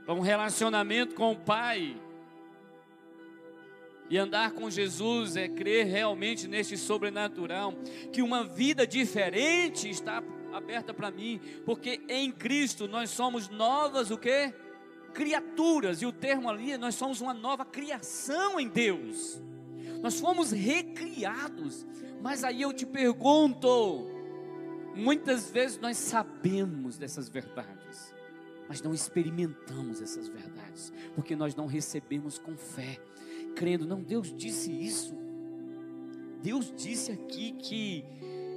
[0.04, 1.96] Para um relacionamento com o Pai.
[4.10, 7.74] E andar com Jesus é crer realmente neste sobrenatural,
[8.12, 14.18] que uma vida diferente está aberta para mim, porque em Cristo nós somos novas o
[14.18, 14.54] quê?
[15.14, 19.40] Criaturas, e o termo ali, nós somos uma nova criação em Deus
[20.00, 21.86] nós fomos recriados.
[22.22, 24.06] Mas aí eu te pergunto:
[24.94, 28.14] muitas vezes nós sabemos dessas verdades,
[28.68, 32.98] mas não experimentamos essas verdades, porque nós não recebemos com fé,
[33.54, 35.16] crendo, não, Deus disse isso.
[36.42, 38.04] Deus disse aqui que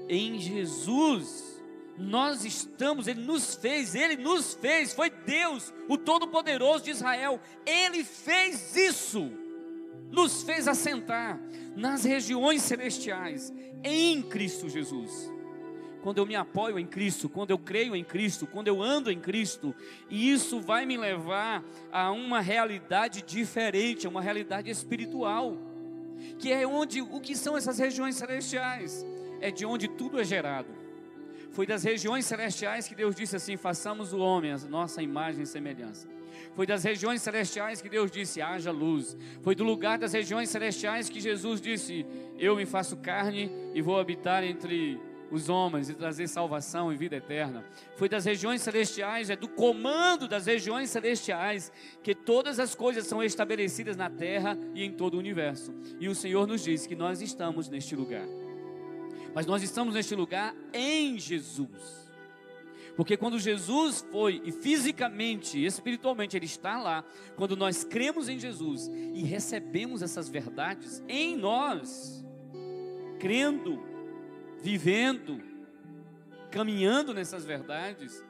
[0.07, 1.60] em Jesus
[1.97, 8.03] nós estamos, Ele nos fez, Ele nos fez, foi Deus, o Todo-Poderoso de Israel, Ele
[8.03, 9.31] fez isso
[10.11, 11.39] nos fez assentar
[11.75, 13.51] nas regiões celestiais
[13.83, 15.31] em Cristo Jesus.
[16.03, 19.19] Quando eu me apoio em Cristo, quando eu creio em Cristo, quando eu ando em
[19.19, 19.73] Cristo,
[20.09, 25.57] e isso vai me levar a uma realidade diferente, a uma realidade espiritual,
[26.39, 29.05] que é onde o que são essas regiões celestiais?
[29.39, 30.80] É de onde tudo é gerado.
[31.51, 35.47] Foi das regiões celestiais que Deus disse assim: façamos o homem a nossa imagem e
[35.47, 36.07] semelhança.
[36.55, 39.17] Foi das regiões celestiais que Deus disse: haja luz.
[39.41, 42.05] Foi do lugar das regiões celestiais que Jesus disse:
[42.37, 44.99] Eu me faço carne e vou habitar entre
[45.31, 47.65] os homens e trazer salvação e vida eterna.
[47.95, 51.71] Foi das regiões celestiais, é do comando das regiões celestiais
[52.03, 55.73] que todas as coisas são estabelecidas na terra e em todo o universo.
[55.99, 58.27] E o Senhor nos diz que nós estamos neste lugar.
[59.33, 62.09] Mas nós estamos neste lugar em Jesus.
[62.95, 67.03] Porque quando Jesus foi e fisicamente, espiritualmente ele está lá,
[67.35, 72.23] quando nós cremos em Jesus e recebemos essas verdades em nós,
[73.19, 73.81] crendo,
[74.61, 75.41] vivendo,
[76.51, 78.23] caminhando nessas verdades,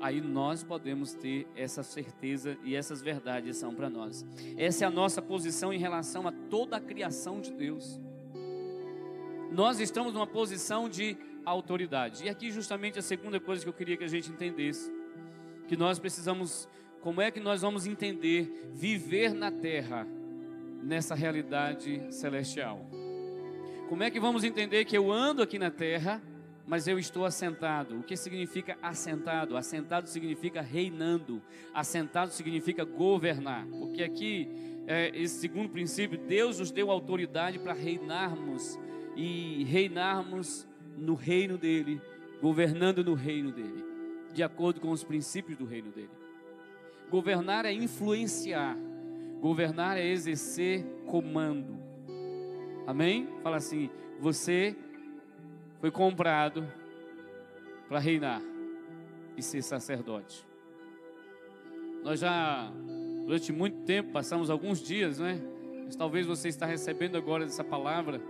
[0.00, 4.24] aí nós podemos ter essa certeza e essas verdades são para nós.
[4.56, 8.00] Essa é a nossa posição em relação a toda a criação de Deus.
[9.54, 12.24] Nós estamos numa posição de autoridade.
[12.24, 14.92] E aqui justamente a segunda coisa que eu queria que a gente entendesse,
[15.68, 16.68] que nós precisamos,
[17.00, 20.08] como é que nós vamos entender viver na terra
[20.82, 22.84] nessa realidade celestial?
[23.88, 26.20] Como é que vamos entender que eu ando aqui na terra,
[26.66, 28.00] mas eu estou assentado?
[28.00, 29.56] O que significa assentado?
[29.56, 31.40] Assentado significa reinando.
[31.72, 33.64] Assentado significa governar.
[33.68, 34.50] Porque aqui,
[34.88, 38.76] é, esse segundo princípio, Deus nos deu autoridade para reinarmos
[39.16, 42.00] e reinarmos no reino dele,
[42.40, 43.84] governando no reino dele,
[44.32, 46.10] de acordo com os princípios do reino dele.
[47.10, 48.76] Governar é influenciar,
[49.40, 51.78] governar é exercer comando.
[52.86, 53.28] Amém?
[53.42, 53.90] Fala assim:
[54.20, 54.76] você
[55.80, 56.66] foi comprado
[57.88, 58.42] para reinar
[59.36, 60.46] e ser sacerdote.
[62.02, 62.70] Nós já,
[63.24, 65.40] durante muito tempo, passamos alguns dias, né?
[65.84, 68.20] Mas talvez você está recebendo agora essa palavra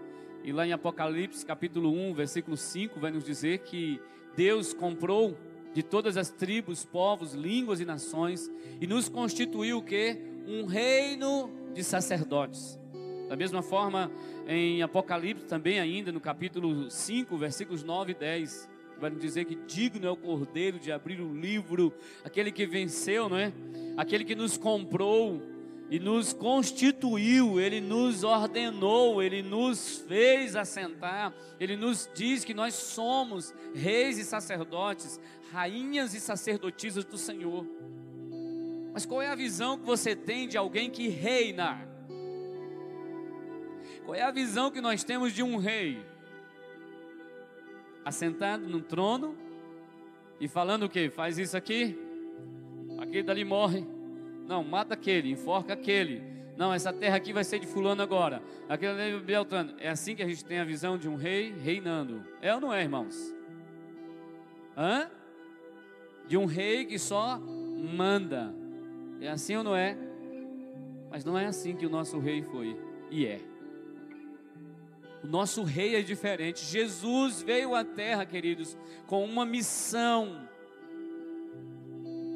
[0.44, 3.98] e lá em Apocalipse capítulo 1, versículo 5, vai nos dizer que
[4.36, 5.34] Deus comprou
[5.72, 10.18] de todas as tribos, povos, línguas e nações, e nos constituiu o que?
[10.46, 12.78] Um reino de sacerdotes.
[13.26, 14.12] Da mesma forma,
[14.46, 18.68] em Apocalipse também ainda, no capítulo 5, versículos 9 e 10,
[19.00, 21.90] vai dizer que digno é o Cordeiro de abrir o livro,
[22.22, 23.50] aquele que venceu, não é?
[23.96, 25.40] Aquele que nos comprou
[25.94, 32.74] e nos constituiu, ele nos ordenou, ele nos fez assentar, ele nos diz que nós
[32.74, 35.20] somos reis e sacerdotes,
[35.52, 37.64] rainhas e sacerdotisas do Senhor.
[38.92, 41.88] Mas qual é a visão que você tem de alguém que reina?
[44.04, 46.04] Qual é a visão que nós temos de um rei?
[48.04, 49.38] Assentado no trono
[50.40, 51.08] e falando o que?
[51.08, 51.96] Faz isso aqui,
[52.98, 53.93] aquele dali morre
[54.46, 56.22] não, mata aquele, enforca aquele.
[56.56, 58.42] Não, essa terra aqui vai ser de fulano agora.
[58.68, 59.74] Aquele é Beltrano.
[59.78, 62.24] É assim que a gente tem a visão de um rei reinando.
[62.40, 63.34] É ou não é, irmãos?
[64.76, 65.10] Hã?
[66.28, 68.54] De um rei que só manda.
[69.20, 69.96] É assim ou não é?
[71.10, 72.78] Mas não é assim que o nosso rei foi.
[73.10, 73.40] E é.
[75.24, 76.64] O nosso rei é diferente.
[76.64, 78.76] Jesus veio à terra, queridos,
[79.06, 80.48] com uma missão: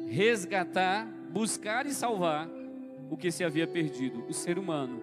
[0.07, 2.49] resgatar buscar e salvar
[3.09, 5.01] o que se havia perdido, o ser humano,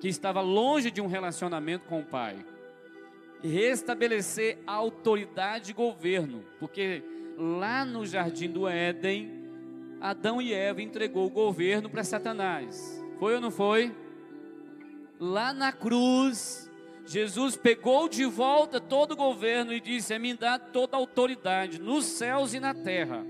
[0.00, 2.44] que estava longe de um relacionamento com o Pai.
[3.42, 7.02] Restabelecer a autoridade e governo, porque
[7.36, 9.30] lá no jardim do Éden,
[10.00, 13.04] Adão e Eva entregou o governo para Satanás.
[13.18, 13.94] Foi ou não foi?
[15.20, 16.70] Lá na cruz,
[17.04, 21.80] Jesus pegou de volta todo o governo e disse: É me dá toda a autoridade
[21.80, 23.24] nos céus e na terra.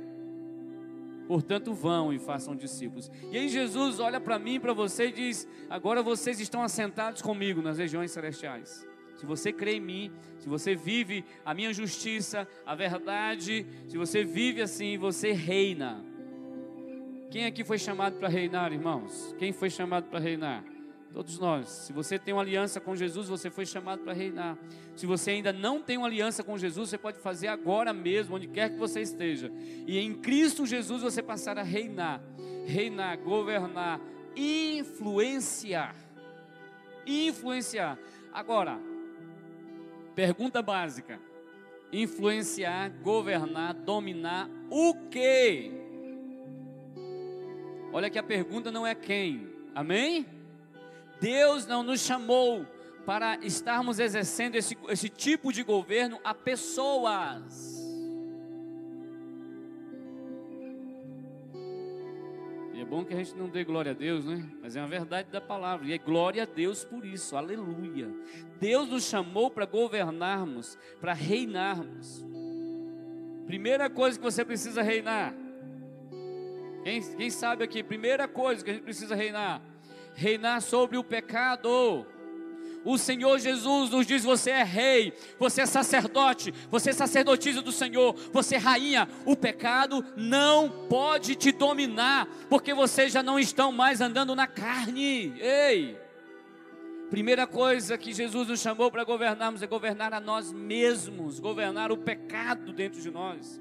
[1.29, 3.11] Portanto, vão e façam discípulos.
[3.31, 7.61] E aí Jesus olha para mim, para você e diz: Agora vocês estão assentados comigo
[7.61, 8.89] nas regiões celestiais.
[9.15, 14.25] Se você crê em mim, se você vive a minha justiça, a verdade, se você
[14.25, 16.03] vive assim, você reina.
[17.31, 19.35] Quem aqui foi chamado para reinar, irmãos?
[19.39, 20.65] Quem foi chamado para reinar?
[21.13, 21.69] Todos nós.
[21.69, 24.59] Se você tem uma aliança com Jesus, você foi chamado para reinar.
[24.95, 28.47] Se você ainda não tem uma aliança com Jesus, você pode fazer agora mesmo, onde
[28.47, 29.51] quer que você esteja.
[29.87, 32.21] E em Cristo Jesus você passar a reinar,
[32.67, 34.01] reinar, governar,
[34.37, 35.97] influenciar.
[37.07, 37.99] Influenciar.
[38.33, 38.79] Agora,
[40.15, 41.19] pergunta básica:
[41.91, 45.73] influenciar, governar, dominar o quê?
[47.93, 49.49] Olha que a pergunta não é quem.
[49.75, 50.38] Amém?
[51.21, 52.67] Deus não nos chamou
[53.05, 57.79] para estarmos exercendo esse, esse tipo de governo a pessoas.
[62.75, 64.47] E é bom que a gente não dê glória a Deus, né?
[64.63, 65.87] Mas é uma verdade da palavra.
[65.87, 67.35] E é glória a Deus por isso.
[67.35, 68.09] Aleluia.
[68.61, 72.25] Deus nos chamou para governarmos, para reinarmos.
[73.47, 75.35] Primeira coisa que você precisa reinar.
[76.85, 77.83] Quem, quem sabe aqui?
[77.83, 79.63] Primeira coisa que a gente precisa reinar
[80.19, 82.05] reinar sobre o pecado.
[82.85, 87.71] O Senhor Jesus nos diz: você é rei, você é sacerdote, você é sacerdotisa do
[87.71, 89.09] Senhor, você é rainha.
[89.25, 95.35] O pecado não pode te dominar, porque vocês já não estão mais andando na carne.
[95.41, 95.97] Ei!
[97.11, 101.97] Primeira coisa que Jesus nos chamou para governarmos é governar a nós mesmos, governar o
[101.97, 103.61] pecado dentro de nós.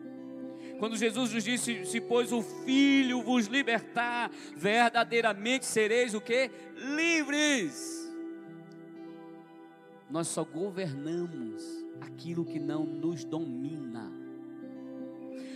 [0.80, 6.52] Quando Jesus nos disse: Se pois o Filho vos libertar, verdadeiramente sereis o que?
[6.96, 8.08] Livres.
[10.10, 11.64] Nós só governamos
[12.02, 14.12] aquilo que não nos domina.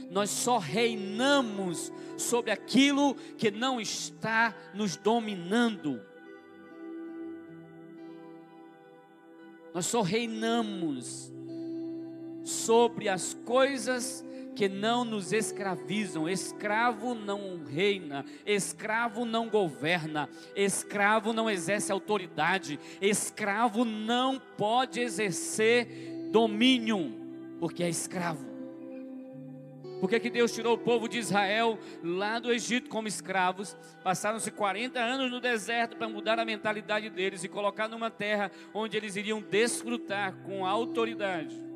[0.10, 6.02] Nós só reinamos sobre aquilo que não está nos dominando.
[9.74, 11.32] Nós só reinamos
[12.44, 16.28] sobre as coisas que não nos escravizam.
[16.28, 25.88] Escravo não reina, escravo não governa, escravo não exerce autoridade, escravo não pode exercer
[26.32, 27.14] domínio,
[27.60, 28.52] porque é escravo.
[30.00, 33.78] Por que, que Deus tirou o povo de Israel lá do Egito como escravos?
[34.04, 38.98] Passaram-se 40 anos no deserto para mudar a mentalidade deles e colocar numa terra onde
[38.98, 41.71] eles iriam desfrutar com autoridade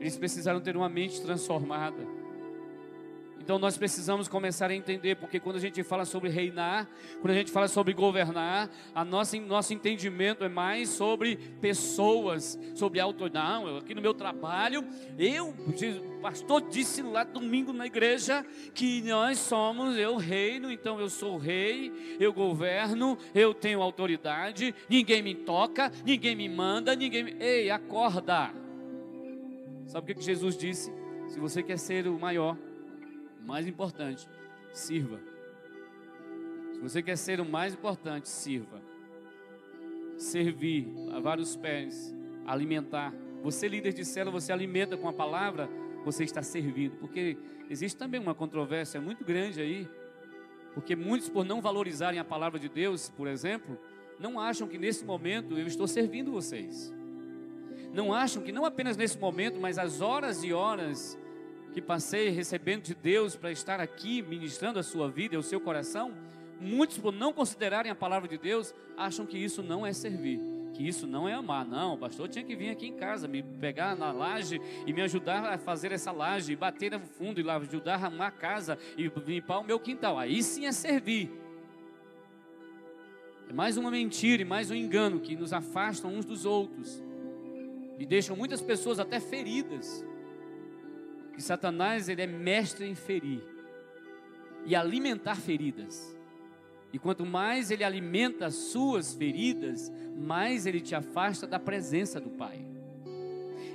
[0.00, 2.20] eles precisaram ter uma mente transformada.
[3.50, 6.88] Então nós precisamos começar a entender, porque quando a gente fala sobre reinar,
[7.20, 13.00] quando a gente fala sobre governar, a nossa, nosso entendimento é mais sobre pessoas, sobre
[13.00, 13.64] autoridade.
[13.64, 14.84] Não, aqui no meu trabalho,
[15.18, 21.08] eu, o pastor disse lá domingo na igreja que nós somos, eu reino, então eu
[21.08, 27.36] sou rei, eu governo, eu tenho autoridade, ninguém me toca, ninguém me manda, ninguém me.
[27.40, 28.69] Ei, acorda!
[29.90, 30.92] Sabe o que Jesus disse?
[31.26, 32.56] Se você quer ser o maior,
[33.42, 34.24] o mais importante,
[34.72, 35.18] sirva.
[36.72, 38.80] Se você quer ser o mais importante, sirva.
[40.16, 42.14] Servir, lavar os pés,
[42.46, 43.12] alimentar.
[43.42, 45.68] Você, líder de célula, você alimenta com a palavra,
[46.04, 46.94] você está servindo.
[46.98, 47.36] Porque
[47.68, 49.88] existe também uma controvérsia muito grande aí.
[50.72, 53.76] Porque muitos, por não valorizarem a palavra de Deus, por exemplo,
[54.20, 56.94] não acham que nesse momento eu estou servindo vocês.
[57.92, 61.18] Não acham que não apenas nesse momento, mas as horas e horas
[61.72, 65.60] que passei recebendo de Deus para estar aqui ministrando a sua vida e o seu
[65.60, 66.12] coração,
[66.60, 70.40] muitos por não considerarem a palavra de Deus, acham que isso não é servir,
[70.72, 71.64] que isso não é amar.
[71.64, 75.02] Não, o pastor tinha que vir aqui em casa, me pegar na laje e me
[75.02, 78.78] ajudar a fazer essa laje, bater no fundo e lá ajudar a arrumar a casa
[78.96, 80.16] e limpar o meu quintal.
[80.16, 81.30] Aí sim é servir.
[83.48, 87.02] É mais uma mentira e mais um engano que nos afastam uns dos outros
[88.00, 90.02] e deixam muitas pessoas até feridas.
[91.36, 93.42] E Satanás ele é mestre em ferir
[94.64, 96.18] e alimentar feridas.
[96.94, 102.30] E quanto mais ele alimenta as suas feridas, mais ele te afasta da presença do
[102.30, 102.64] Pai.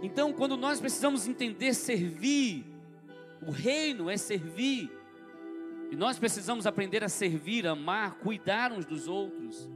[0.01, 2.65] Então, quando nós precisamos entender servir,
[3.45, 4.91] o reino é servir.
[5.91, 9.69] E nós precisamos aprender a servir, amar, cuidar uns dos outros.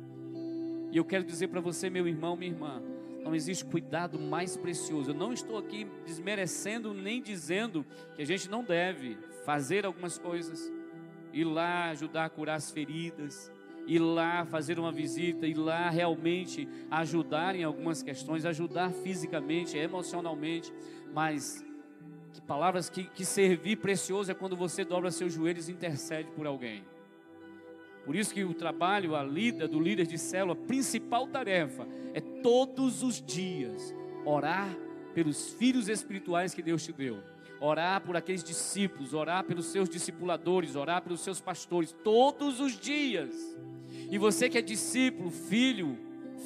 [0.92, 2.82] E eu quero dizer para você, meu irmão, minha irmã,
[3.24, 5.12] não existe cuidado mais precioso.
[5.12, 10.72] Eu não estou aqui desmerecendo nem dizendo que a gente não deve fazer algumas coisas,
[11.34, 13.52] ir lá ajudar a curar as feridas,
[13.86, 20.74] ir lá fazer uma visita, ir lá realmente ajudar em algumas questões, ajudar fisicamente, emocionalmente,
[21.14, 21.66] mas
[22.34, 26.46] que palavras que, que servir precioso é quando você dobra seus joelhos e intercede por
[26.46, 26.84] alguém.
[28.10, 32.20] Por isso que o trabalho, a lida do líder de célula, a principal tarefa é
[32.20, 33.94] todos os dias
[34.26, 34.76] orar
[35.14, 37.20] pelos filhos espirituais que Deus te deu.
[37.62, 43.56] Orar por aqueles discípulos, orar pelos seus discipuladores, orar pelos seus pastores, todos os dias.
[44.10, 45.96] E você que é discípulo, filho,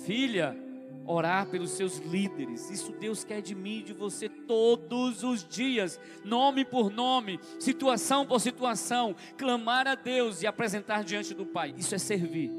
[0.06, 0.58] filha,
[1.06, 2.70] orar pelos seus líderes.
[2.70, 8.26] Isso Deus quer de mim e de você todos os dias, nome por nome, situação
[8.26, 11.74] por situação, clamar a Deus e apresentar diante do Pai.
[11.78, 12.52] Isso é servir.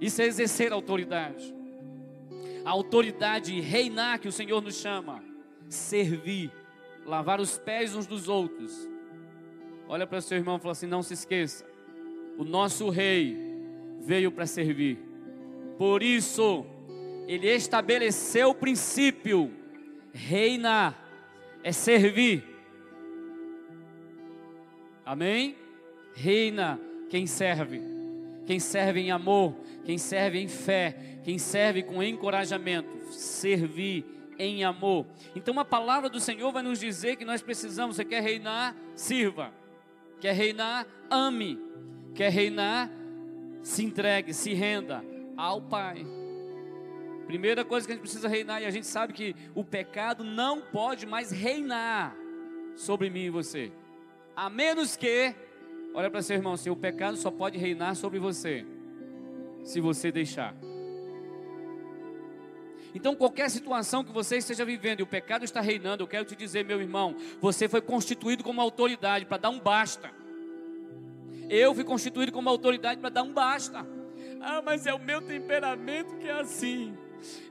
[0.00, 1.54] Isso é exercer autoridade.
[2.64, 5.22] A autoridade reinar que o Senhor nos chama,
[5.68, 6.50] servir,
[7.04, 8.88] lavar os pés uns dos outros.
[9.88, 11.64] Olha para o seu irmão e fala assim: não se esqueça,
[12.36, 13.36] o nosso rei
[14.00, 14.98] veio para servir.
[15.78, 16.66] Por isso,
[17.26, 19.52] ele estabeleceu o princípio:
[20.12, 20.96] reinar
[21.62, 22.44] é servir.
[25.04, 25.56] Amém?
[26.14, 27.80] Reina quem serve,
[28.46, 29.54] quem serve em amor,
[29.84, 34.04] quem serve em fé, quem serve com encorajamento, servir
[34.38, 35.06] em amor.
[35.34, 39.52] Então a palavra do Senhor vai nos dizer que nós precisamos, você quer reinar, sirva.
[40.20, 41.58] Quer reinar, ame.
[42.14, 42.90] Quer reinar,
[43.62, 45.04] se entregue, se renda
[45.36, 46.06] ao Pai.
[47.26, 50.60] Primeira coisa que a gente precisa reinar, e a gente sabe que o pecado não
[50.60, 52.16] pode mais reinar
[52.76, 53.72] sobre mim e você.
[54.34, 55.34] A menos que,
[55.92, 58.64] olha para seu irmão, assim, o pecado só pode reinar sobre você,
[59.64, 60.54] se você deixar.
[62.94, 66.36] Então, qualquer situação que você esteja vivendo e o pecado está reinando, eu quero te
[66.36, 70.10] dizer, meu irmão, você foi constituído como autoridade para dar um basta.
[71.50, 73.86] Eu fui constituído como autoridade para dar um basta.
[74.40, 76.96] Ah, mas é o meu temperamento que é assim.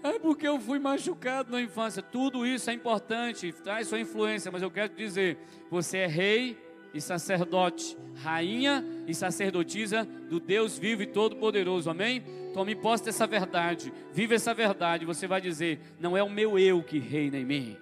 [0.03, 2.01] É porque eu fui machucado na infância.
[2.01, 5.37] Tudo isso é importante, traz sua influência, mas eu quero dizer:
[5.69, 6.57] você é rei
[6.93, 12.23] e sacerdote, rainha e sacerdotisa do Deus vivo e todo-poderoso, amém?
[12.53, 15.05] Tome posse dessa verdade, viva essa verdade.
[15.05, 17.77] Você vai dizer: não é o meu eu que reina em mim,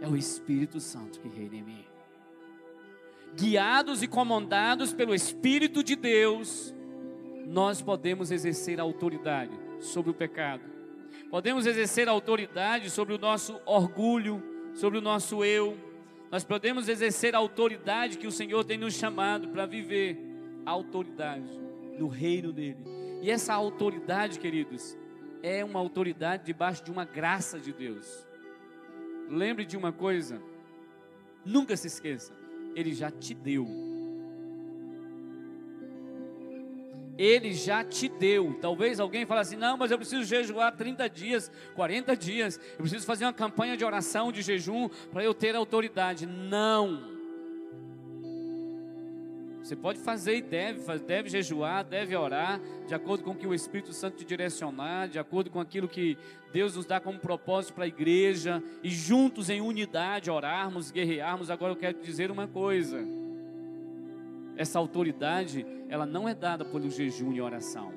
[0.00, 1.84] é o Espírito Santo que reina em mim.
[3.34, 6.72] Guiados e comandados pelo Espírito de Deus,
[7.46, 10.77] nós podemos exercer autoridade sobre o pecado
[11.30, 14.42] podemos exercer autoridade sobre o nosso orgulho,
[14.74, 15.76] sobre o nosso eu.
[16.30, 20.18] Nós podemos exercer a autoridade que o Senhor tem nos chamado para viver
[20.64, 21.58] a autoridade
[21.98, 22.84] no reino dele.
[23.22, 24.96] E essa autoridade, queridos,
[25.42, 28.26] é uma autoridade debaixo de uma graça de Deus.
[29.28, 30.40] Lembre de uma coisa,
[31.44, 32.32] nunca se esqueça,
[32.74, 33.87] ele já te deu
[37.18, 38.56] Ele já te deu.
[38.60, 43.04] Talvez alguém fale assim: não, mas eu preciso jejuar 30 dias, 40 dias, eu preciso
[43.04, 46.24] fazer uma campanha de oração, de jejum, para eu ter autoridade.
[46.24, 47.18] Não.
[49.68, 53.52] Você pode fazer e deve, deve jejuar, deve orar, de acordo com o que o
[53.52, 56.16] Espírito Santo te direcionar, de acordo com aquilo que
[56.50, 61.50] Deus nos dá como propósito para a igreja, e juntos em unidade orarmos, guerrearmos.
[61.50, 63.04] Agora eu quero dizer uma coisa:
[64.58, 67.92] essa autoridade, ela não é dada pelo jejum e oração.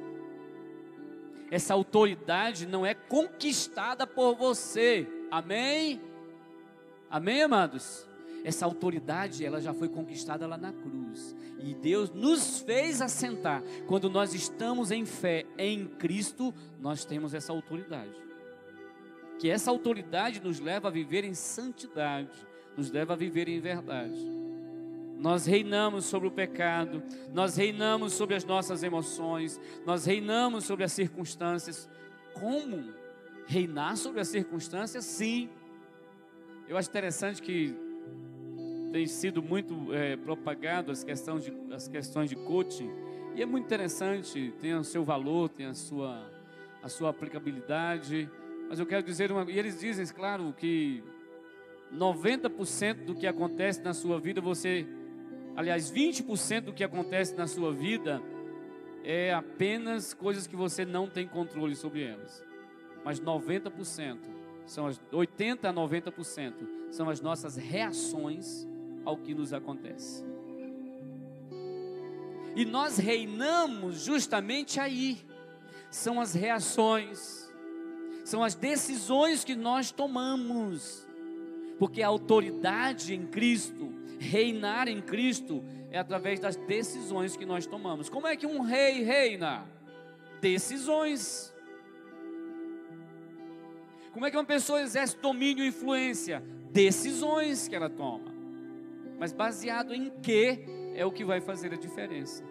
[1.49, 5.07] Essa autoridade não é conquistada por você.
[5.32, 5.99] Amém?
[7.09, 8.07] Amém, amados?
[8.43, 11.36] Essa autoridade, ela já foi conquistada lá na cruz.
[11.59, 13.64] E Deus nos fez assentar.
[13.88, 18.16] Quando nós estamos em fé em Cristo, nós temos essa autoridade.
[19.39, 22.30] Que essa autoridade nos leva a viver em santidade,
[22.78, 24.40] nos leva a viver em verdade.
[25.22, 30.91] Nós reinamos sobre o pecado, nós reinamos sobre as nossas emoções, nós reinamos sobre as
[30.91, 31.88] circunstâncias.
[32.34, 32.91] Como?
[33.45, 35.05] Reinar sobre as circunstâncias?
[35.05, 35.47] Sim.
[36.67, 37.72] Eu acho interessante que
[38.91, 42.89] tem sido muito é, propagado as questões, de, as questões de coaching,
[43.36, 46.32] e é muito interessante, tem o seu valor, tem a sua,
[46.82, 48.28] a sua aplicabilidade,
[48.67, 51.03] mas eu quero dizer, uma, e eles dizem, claro, que
[51.93, 54.88] 90% do que acontece na sua vida, você,
[55.55, 58.21] aliás, 20% do que acontece na sua vida
[59.03, 62.43] é apenas coisas que você não tem controle sobre elas,
[63.03, 64.17] mas 90%,
[64.65, 68.67] são as 80 a 90% são as nossas reações
[69.05, 70.23] ao que nos acontece.
[72.55, 75.17] E nós reinamos justamente aí.
[75.89, 77.51] São as reações,
[78.23, 81.07] são as decisões que nós tomamos.
[81.79, 83.91] Porque a autoridade em Cristo,
[84.22, 88.09] reinar em Cristo, é através das decisões que nós tomamos.
[88.09, 89.65] Como é que um rei reina?
[90.39, 91.53] Decisões.
[94.13, 96.43] Como é que uma pessoa exerce domínio e influência?
[96.72, 98.32] Decisões que ela toma
[99.22, 100.65] mas baseado em que
[100.95, 102.43] é o que vai fazer a diferença.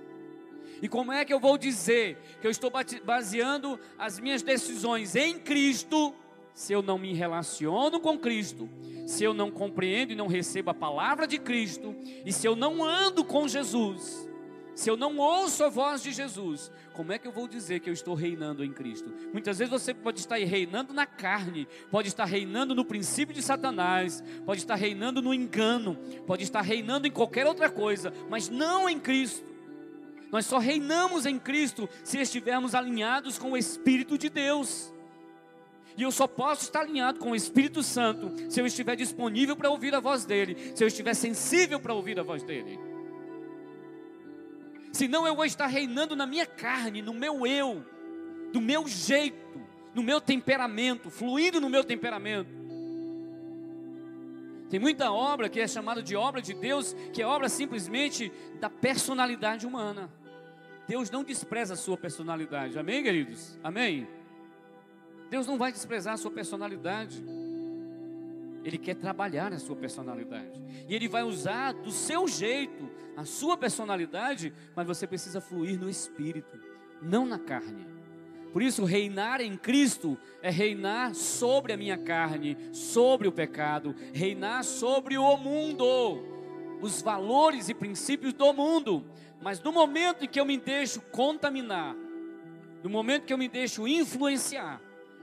[0.81, 2.71] E como é que eu vou dizer que eu estou
[3.05, 6.15] baseando as minhas decisões em Cristo,
[6.55, 8.69] se eu não me relaciono com Cristo,
[9.07, 11.95] se eu não compreendo e não recebo a palavra de Cristo,
[12.25, 14.31] e se eu não ando com Jesus?
[14.81, 17.91] se eu não ouço a voz de Jesus, como é que eu vou dizer que
[17.91, 19.13] eu estou reinando em Cristo?
[19.31, 24.25] Muitas vezes você pode estar reinando na carne, pode estar reinando no princípio de Satanás,
[24.47, 28.99] pode estar reinando no engano, pode estar reinando em qualquer outra coisa, mas não em
[28.99, 29.51] Cristo.
[30.33, 34.95] Nós só reinamos em Cristo se estivermos alinhados com o Espírito de Deus.
[36.01, 39.69] E eu só posso estar alinhado com o Espírito Santo se eu estiver disponível para
[39.69, 42.81] ouvir a voz dele, se eu estiver sensível para ouvir a voz dele.
[44.91, 47.85] Senão eu vou estar reinando na minha carne, no meu eu,
[48.51, 49.61] do meu jeito,
[49.95, 52.49] no meu temperamento, fluindo no meu temperamento.
[54.71, 58.71] Tem muita obra que é chamada de obra de Deus, que é obra simplesmente da
[58.71, 60.11] personalidade humana.
[60.89, 62.79] Deus não despreza a sua personalidade.
[62.79, 63.59] Amém, queridos?
[63.63, 64.09] Amém?
[65.31, 67.25] Deus não vai desprezar a sua personalidade.
[68.65, 70.61] Ele quer trabalhar a sua personalidade.
[70.89, 75.89] E ele vai usar do seu jeito a sua personalidade, mas você precisa fluir no
[75.89, 76.61] espírito,
[77.01, 77.87] não na carne.
[78.53, 84.65] Por isso, reinar em Cristo é reinar sobre a minha carne, sobre o pecado, reinar
[84.65, 85.87] sobre o mundo,
[86.83, 89.05] os valores e princípios do mundo.
[89.41, 91.95] Mas no momento em que eu me deixo contaminar,
[92.83, 94.81] no momento que eu me deixo influenciar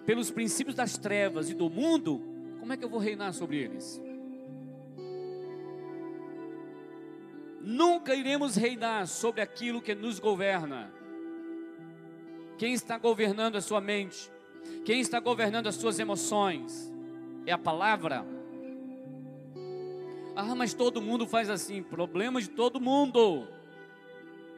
[0.08, 2.22] pelos princípios das trevas e do mundo,
[2.62, 4.02] como é que eu vou reinar sobre eles?
[7.60, 10.90] Nunca iremos reinar sobre aquilo que nos governa.
[12.58, 14.32] Quem está governando a sua mente?
[14.86, 16.90] Quem está governando as suas emoções?
[17.46, 18.26] É a palavra.
[20.38, 21.84] Ah, mas todo mundo faz assim.
[21.84, 23.46] Problema de todo mundo.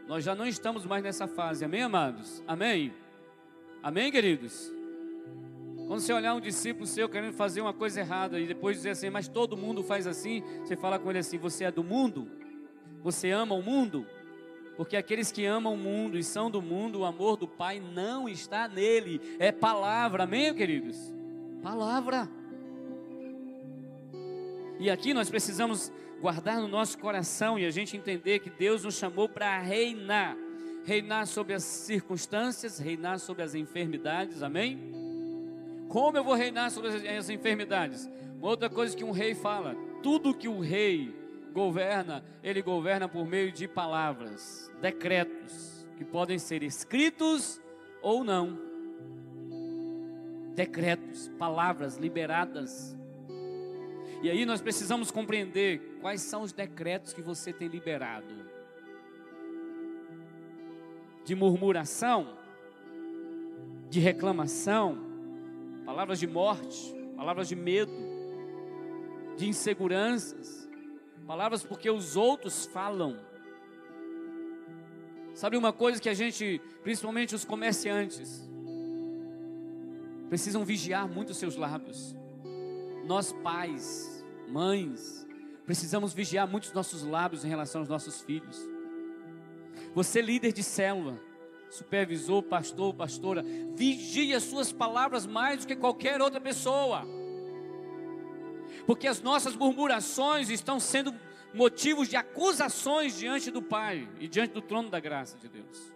[0.08, 1.66] Nós já não estamos mais nessa fase.
[1.66, 2.44] Amém, amados?
[2.48, 2.94] Amém?
[3.82, 4.78] Amém, queridos?
[5.90, 9.10] Quando você olhar um discípulo seu querendo fazer uma coisa errada e depois dizer assim,
[9.10, 12.30] mas todo mundo faz assim, você fala com ele assim: você é do mundo?
[13.02, 14.06] Você ama o mundo?
[14.78, 18.30] Porque aqueles que amam o mundo e são do mundo, o amor do Pai não
[18.30, 20.96] está nele, é palavra, amém, queridos?
[21.64, 22.30] Palavra.
[24.80, 28.94] E aqui nós precisamos guardar no nosso coração e a gente entender que Deus nos
[28.94, 30.38] chamou para reinar
[30.86, 34.99] reinar sobre as circunstâncias, reinar sobre as enfermidades, amém?
[35.90, 38.10] Como eu vou reinar sobre as enfermidades?
[38.42, 41.14] outra coisa que um rei fala: tudo que o rei
[41.52, 47.60] governa, ele governa por meio de palavras, decretos, que podem ser escritos
[48.02, 48.58] ou não.
[50.56, 52.96] Decretos, palavras liberadas.
[54.22, 58.50] E aí nós precisamos compreender quais são os decretos que você tem liberado.
[61.30, 62.36] de murmuração,
[63.88, 65.09] de reclamação,
[65.90, 67.92] palavras de morte, palavras de medo,
[69.36, 70.70] de inseguranças,
[71.26, 73.18] palavras porque os outros falam.
[75.34, 78.48] Sabe uma coisa que a gente, principalmente os comerciantes,
[80.30, 82.16] precisam vigiar muito os seus lábios.
[83.08, 85.28] Nós pais, mães,
[85.66, 88.62] precisamos vigiar muito os nossos lábios em relação aos nossos filhos.
[89.96, 91.20] Você líder de célula,
[91.70, 93.44] supervisor, pastor, pastora,
[93.76, 97.06] vigie as suas palavras mais do que qualquer outra pessoa.
[98.86, 101.14] Porque as nossas murmurações estão sendo
[101.54, 105.94] motivos de acusações diante do Pai e diante do trono da graça de Deus.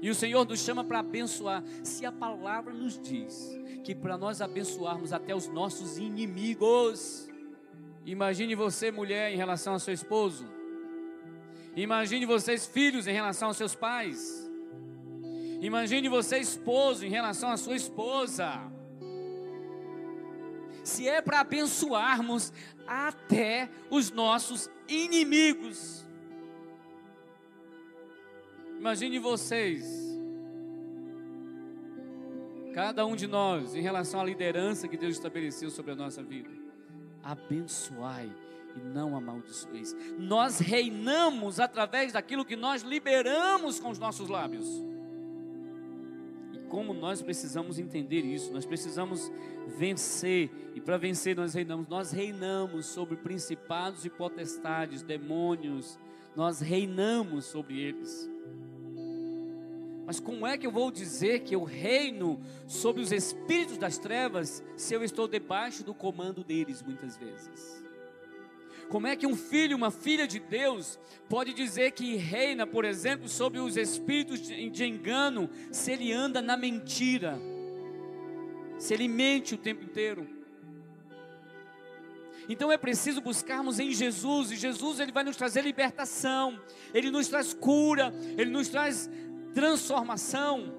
[0.00, 1.62] E o Senhor nos chama para abençoar.
[1.84, 7.28] Se a palavra nos diz que para nós abençoarmos até os nossos inimigos,
[8.04, 10.44] imagine você, mulher, em relação ao seu esposo.
[11.74, 14.50] Imagine vocês, filhos, em relação aos seus pais.
[15.60, 18.60] Imagine você, esposo, em relação à sua esposa.
[20.84, 22.52] Se é para abençoarmos
[22.86, 26.04] até os nossos inimigos.
[28.78, 29.86] Imagine vocês,
[32.74, 36.50] cada um de nós, em relação à liderança que Deus estabeleceu sobre a nossa vida.
[37.22, 38.28] Abençoai
[38.76, 39.96] e não amaldiçoeis.
[40.18, 44.66] Nós reinamos através daquilo que nós liberamos com os nossos lábios.
[46.52, 49.30] E como nós precisamos entender isso, nós precisamos
[49.78, 55.98] vencer, e para vencer nós reinamos, nós reinamos sobre principados e potestades, demônios,
[56.34, 58.30] nós reinamos sobre eles.
[60.04, 64.62] Mas como é que eu vou dizer que eu reino sobre os espíritos das trevas
[64.76, 67.82] se eu estou debaixo do comando deles muitas vezes?
[68.92, 73.26] Como é que um filho, uma filha de Deus, pode dizer que reina, por exemplo,
[73.26, 77.40] sobre os espíritos de engano, se ele anda na mentira,
[78.76, 80.28] se ele mente o tempo inteiro?
[82.46, 86.60] Então é preciso buscarmos em Jesus, e Jesus ele vai nos trazer libertação,
[86.92, 89.08] ele nos traz cura, ele nos traz
[89.54, 90.70] transformação,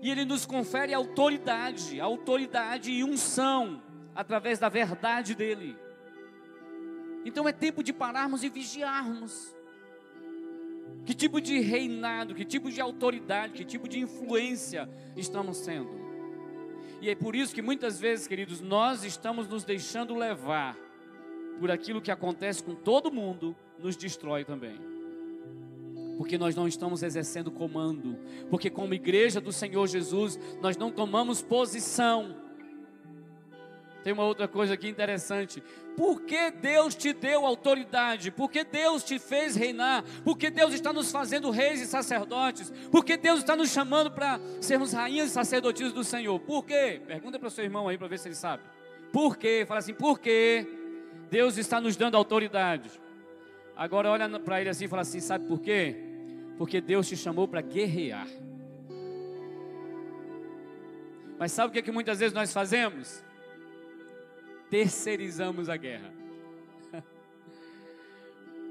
[0.00, 3.82] e Ele nos confere autoridade, autoridade e unção,
[4.14, 5.76] através da verdade dEle.
[7.24, 9.54] Então é tempo de pararmos e vigiarmos.
[11.04, 16.00] Que tipo de reinado, que tipo de autoridade, que tipo de influência estamos sendo?
[17.00, 20.76] E é por isso que muitas vezes, queridos, nós estamos nos deixando levar
[21.58, 24.90] por aquilo que acontece com todo mundo, nos destrói também
[26.20, 28.14] porque nós não estamos exercendo comando,
[28.50, 32.36] porque como igreja do Senhor Jesus, nós não tomamos posição.
[34.02, 35.62] Tem uma outra coisa aqui interessante.
[35.96, 38.30] Por que Deus te deu autoridade?
[38.30, 40.04] Por que Deus te fez reinar?
[40.24, 42.72] Por que Deus está nos fazendo reis e sacerdotes?
[42.90, 46.38] Por que Deus está nos chamando para sermos rainhas e sacerdotisas do Senhor?
[46.40, 47.00] Por quê?
[47.06, 48.62] Pergunta para o seu irmão aí para ver se ele sabe.
[49.12, 49.64] Por quê?
[49.66, 50.66] Fala assim, por quê?
[51.30, 52.90] Deus está nos dando autoridade.
[53.76, 55.96] Agora olha para ele assim e fala assim, sabe por quê?
[56.56, 58.28] Porque Deus te chamou para guerrear.
[61.38, 63.24] Mas sabe o que, é que muitas vezes nós fazemos?
[64.70, 66.12] Terceirizamos a guerra.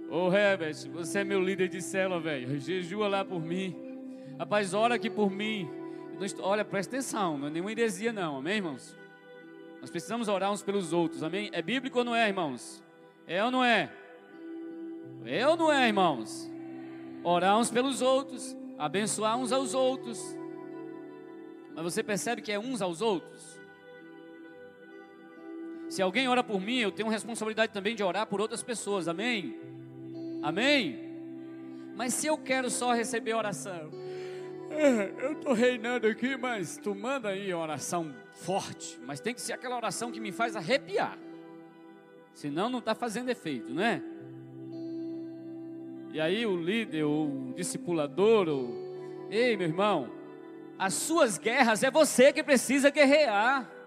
[0.09, 2.59] Ô oh, Herbert, você é meu líder de célula, velho.
[2.59, 3.75] Jejua lá por mim.
[4.39, 5.69] Rapaz, ora aqui por mim.
[6.39, 8.97] Olha, presta atenção, não é nenhuma heresia, não, amém, irmãos?
[9.79, 11.49] Nós precisamos orar uns pelos outros, amém?
[11.53, 12.83] É bíblico ou não é, irmãos?
[13.27, 13.89] É ou não é?
[15.25, 16.49] É ou não é, irmãos?
[17.23, 20.19] orar uns pelos outros, abençoar uns aos outros.
[21.75, 23.48] Mas você percebe que é uns aos outros?
[25.89, 29.59] Se alguém ora por mim, eu tenho responsabilidade também de orar por outras pessoas, amém?
[30.43, 30.99] Amém?
[31.95, 33.89] Mas se eu quero só receber oração,
[35.19, 39.75] eu estou reinando aqui, mas tu manda aí oração forte, mas tem que ser aquela
[39.75, 41.17] oração que me faz arrepiar,
[42.35, 44.01] senão não está fazendo efeito, não é?
[46.13, 49.27] E aí o líder, o discipulador, o...
[49.29, 50.09] ei meu irmão,
[50.77, 53.78] as suas guerras é você que precisa guerrear.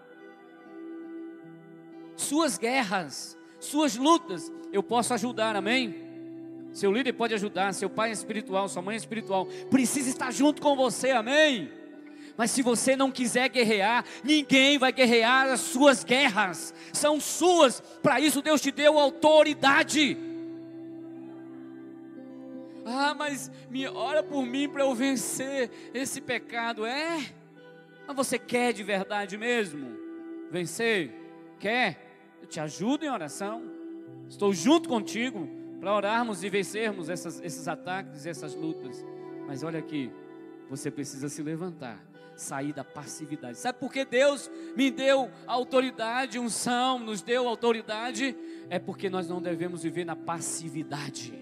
[2.23, 5.95] Suas guerras, suas lutas, eu posso ajudar, amém?
[6.73, 11.11] Seu líder pode ajudar, seu pai espiritual, sua mãe espiritual, precisa estar junto com você,
[11.11, 11.70] amém?
[12.37, 18.20] Mas se você não quiser guerrear, ninguém vai guerrear as suas guerras, são suas, para
[18.20, 20.16] isso Deus te deu autoridade.
[22.85, 26.85] Ah, mas me ora por mim para eu vencer esse pecado.
[26.85, 27.20] É?
[28.07, 29.97] Mas você quer de verdade mesmo
[30.51, 31.12] vencer?
[31.61, 32.11] Quer?
[32.43, 33.62] Eu te ajudo em oração.
[34.28, 35.49] Estou junto contigo
[35.80, 39.05] para orarmos e vencermos essas, esses ataques, essas lutas.
[39.47, 40.12] Mas olha aqui,
[40.68, 42.03] você precisa se levantar,
[42.36, 43.59] sair da passividade.
[43.59, 48.36] Sabe por que Deus me deu autoridade, unção, nos deu autoridade?
[48.70, 51.41] É porque nós não devemos viver na passividade.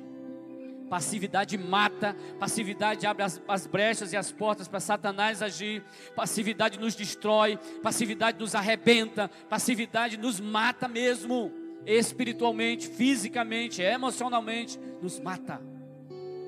[0.90, 5.84] Passividade mata, passividade abre as, as brechas e as portas para Satanás agir,
[6.16, 11.52] passividade nos destrói, passividade nos arrebenta, passividade nos mata mesmo,
[11.86, 15.62] espiritualmente, fisicamente, emocionalmente, nos mata.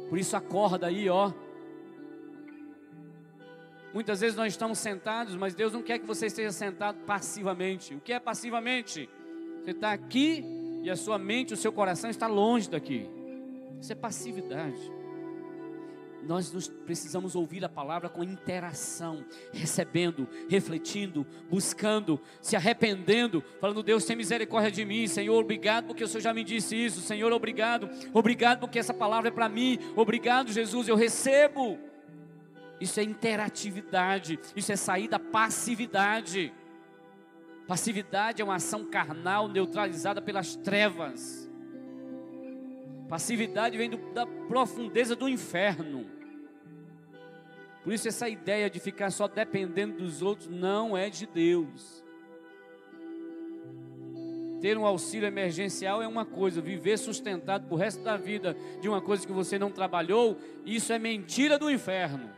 [0.08, 1.32] Por isso acorda aí, ó.
[3.94, 7.94] Muitas vezes nós estamos sentados, mas Deus não quer que você esteja sentado passivamente.
[7.94, 9.08] O que é passivamente?
[9.62, 10.44] Você está aqui
[10.82, 13.08] e a sua mente, o seu coração está longe daqui.
[13.80, 15.02] Isso é passividade.
[16.26, 24.04] Nós nos precisamos ouvir a palavra com interação, recebendo, refletindo, buscando, se arrependendo, falando: Deus,
[24.04, 27.90] tem misericórdia de mim, Senhor, obrigado porque o Senhor já me disse isso, Senhor, obrigado,
[28.12, 31.78] obrigado porque essa palavra é para mim, obrigado, Jesus, eu recebo.
[32.80, 36.52] Isso é interatividade, isso é sair da passividade.
[37.66, 41.41] Passividade é uma ação carnal neutralizada pelas trevas.
[43.12, 46.06] Passividade vem do, da profundeza do inferno.
[47.84, 52.02] Por isso, essa ideia de ficar só dependendo dos outros não é de Deus.
[54.62, 59.02] Ter um auxílio emergencial é uma coisa, viver sustentado por resto da vida de uma
[59.02, 62.30] coisa que você não trabalhou, isso é mentira do inferno.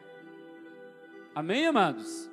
[1.32, 2.28] Amém, amados?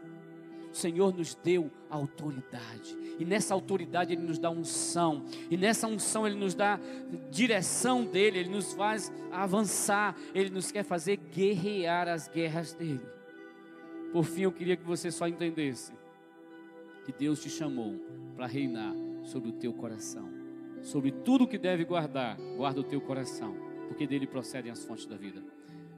[0.72, 2.97] O Senhor nos deu autoridade.
[3.19, 5.26] E nessa autoridade Ele nos dá unção.
[5.49, 6.80] E nessa unção Ele nos dá
[7.30, 8.39] direção dEle.
[8.39, 10.15] Ele nos faz avançar.
[10.34, 13.01] Ele nos quer fazer guerrear as guerras dEle.
[14.13, 15.93] Por fim, eu queria que você só entendesse
[17.05, 17.95] que Deus te chamou
[18.36, 18.93] para reinar
[19.24, 20.30] sobre o teu coração.
[20.82, 23.55] Sobre tudo que deve guardar, guarda o teu coração,
[23.88, 25.41] porque dele procedem as fontes da vida.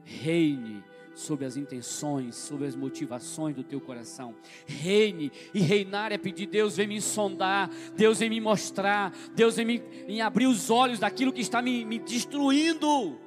[0.04, 0.84] Reine
[1.14, 4.36] sobre as intenções, sobre as motivações do teu coração.
[4.66, 9.66] Reine e reinar é pedir Deus vem me sondar, Deus vem me mostrar, Deus vem
[9.66, 13.20] me em abrir os olhos daquilo que está me, me destruindo.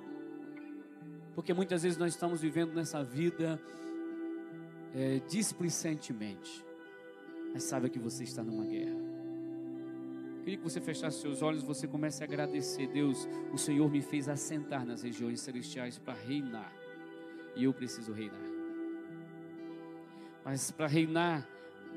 [1.34, 3.60] Porque muitas vezes nós estamos vivendo nessa vida
[4.94, 6.64] é, displicentemente,
[7.52, 9.06] mas saiba que você está numa guerra.
[10.40, 12.86] Queria que você fechasse seus olhos você comece a agradecer.
[12.86, 16.72] Deus, o Senhor me fez assentar nas regiões celestiais para reinar
[17.56, 18.40] e eu preciso reinar.
[20.44, 21.48] Mas para reinar,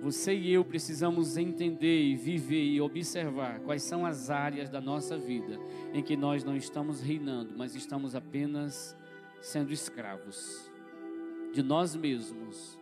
[0.01, 5.17] você e eu precisamos entender e viver e observar quais são as áreas da nossa
[5.17, 5.59] vida
[5.93, 8.95] em que nós não estamos reinando, mas estamos apenas
[9.41, 10.71] sendo escravos
[11.53, 12.79] de nós mesmos,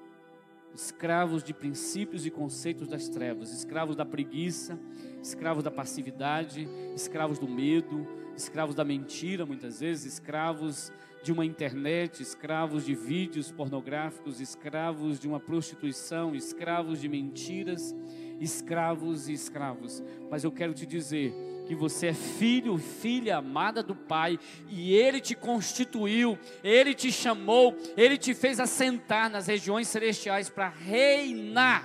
[0.76, 4.80] escravos de princípios e conceitos das trevas, escravos da preguiça,
[5.22, 10.92] escravos da passividade, escravos do medo, escravos da mentira, muitas vezes, escravos
[11.24, 17.96] de uma internet, escravos de vídeos pornográficos, escravos de uma prostituição, escravos de mentiras,
[18.40, 20.04] escravos e escravos.
[20.30, 21.34] Mas eu quero te dizer
[21.66, 24.40] que você é filho, filha amada do Pai,
[24.70, 30.70] e Ele te constituiu, Ele te chamou, Ele te fez assentar nas regiões celestiais para
[30.70, 31.84] reinar.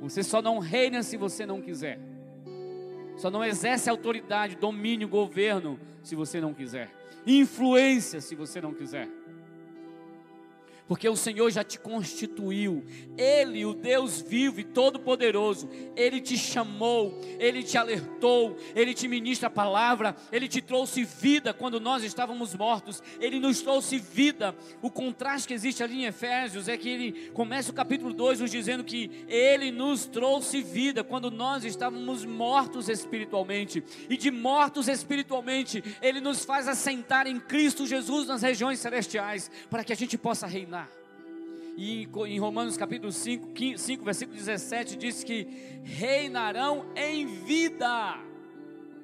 [0.00, 1.98] Você só não reina se você não quiser.
[3.16, 9.08] Só não exerce autoridade, domínio, governo, se você não quiser influência, se você não quiser
[10.92, 12.84] porque o Senhor já te constituiu.
[13.16, 15.66] Ele, o Deus vivo e todo-poderoso,
[15.96, 21.54] ele te chamou, ele te alertou, ele te ministra a palavra, ele te trouxe vida
[21.54, 24.54] quando nós estávamos mortos, ele nos trouxe vida.
[24.82, 28.50] O contraste que existe ali em Efésios é que ele começa o capítulo 2 nos
[28.50, 35.82] dizendo que ele nos trouxe vida quando nós estávamos mortos espiritualmente, e de mortos espiritualmente,
[36.02, 40.46] ele nos faz assentar em Cristo Jesus nas regiões celestiais, para que a gente possa
[40.46, 40.81] reinar.
[41.76, 45.44] E em Romanos capítulo 5, 5, versículo 17 diz que
[45.82, 48.20] reinarão em vida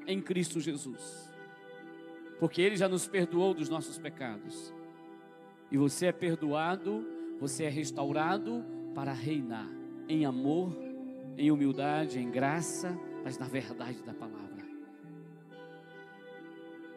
[0.07, 1.29] em Cristo Jesus.
[2.39, 4.73] Porque ele já nos perdoou dos nossos pecados.
[5.71, 7.07] E você é perdoado,
[7.41, 8.65] você é restaurado
[8.95, 9.69] para reinar
[10.09, 10.77] em amor,
[11.37, 14.49] em humildade, em graça, mas na verdade da palavra.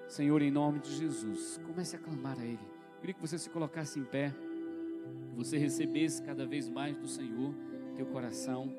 [0.08, 2.60] Senhor, em nome de Jesus, comece a clamar a Ele.
[3.00, 4.34] Queria que você se colocasse em pé
[5.30, 7.54] que você recebesse cada vez mais do Senhor
[7.96, 8.74] teu coração.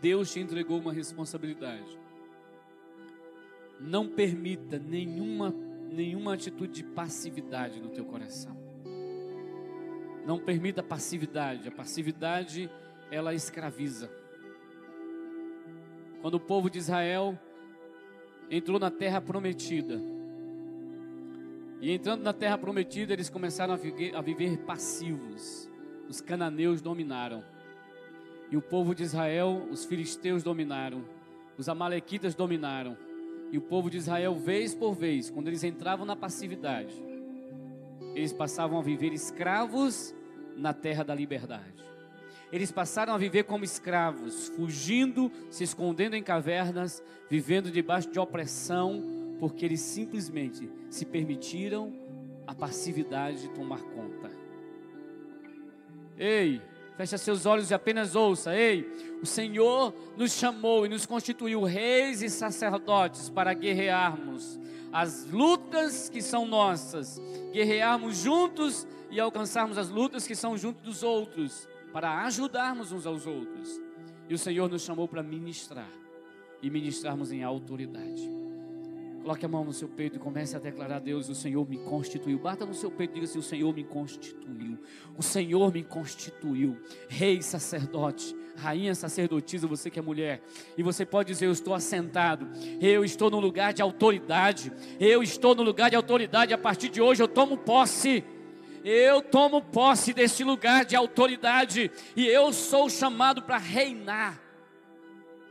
[0.00, 1.98] Deus te entregou uma responsabilidade.
[3.80, 5.50] Não permita nenhuma,
[5.90, 8.56] nenhuma atitude de passividade no teu coração.
[10.26, 11.68] Não permita passividade.
[11.68, 12.70] A passividade,
[13.10, 14.10] ela escraviza.
[16.20, 17.38] Quando o povo de Israel
[18.50, 20.00] entrou na terra prometida.
[21.80, 25.70] E entrando na terra prometida, eles começaram a viver, a viver passivos.
[26.08, 27.44] Os cananeus dominaram.
[28.50, 31.04] E o povo de Israel, os filisteus dominaram.
[31.58, 32.96] Os amalequitas dominaram.
[33.52, 36.94] E o povo de Israel, vez por vez, quando eles entravam na passividade,
[38.14, 40.14] eles passavam a viver escravos
[40.56, 41.84] na terra da liberdade.
[42.54, 49.02] Eles passaram a viver como escravos, fugindo, se escondendo em cavernas, vivendo debaixo de opressão,
[49.40, 51.92] porque eles simplesmente se permitiram
[52.46, 54.30] a passividade tomar conta.
[56.16, 56.62] Ei,
[56.96, 58.54] fecha seus olhos e apenas ouça.
[58.54, 58.88] Ei,
[59.20, 64.60] o Senhor nos chamou e nos constituiu reis e sacerdotes para guerrearmos
[64.92, 67.20] as lutas que são nossas,
[67.52, 73.24] guerrearmos juntos e alcançarmos as lutas que são junto dos outros, para ajudarmos uns aos
[73.24, 73.80] outros.
[74.28, 75.88] E o Senhor nos chamou para ministrar
[76.60, 78.28] e ministrarmos em autoridade.
[79.22, 82.36] Coloque a mão no seu peito e comece a declarar Deus: O Senhor me constituiu.
[82.40, 84.76] Bata no seu peito e diga assim: O Senhor me constituiu.
[85.16, 86.76] O Senhor me constituiu.
[87.08, 90.42] Rei, sacerdote, rainha sacerdotisa, você que é mulher.
[90.76, 92.48] E você pode dizer: Eu estou assentado.
[92.80, 94.72] Eu estou no lugar de autoridade.
[94.98, 96.52] Eu estou no lugar de autoridade.
[96.52, 98.24] A partir de hoje eu tomo posse.
[98.84, 101.90] Eu tomo posse desse lugar de autoridade.
[102.14, 104.38] E eu sou chamado para reinar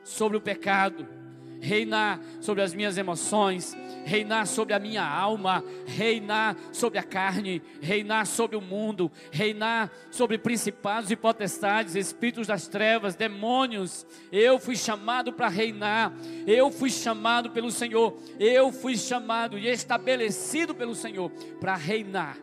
[0.04, 1.24] sobre o pecado
[1.64, 8.28] reinar sobre as minhas emoções, reinar sobre a minha alma, reinar sobre a carne, reinar
[8.28, 14.06] sobre o mundo, reinar sobre principados e potestades, espíritos das trevas, demônios.
[14.30, 16.12] Eu fui chamado para reinar,
[16.46, 21.32] eu fui chamado pelo Senhor, eu fui chamado e estabelecido pelo Senhor
[21.62, 22.38] para reinar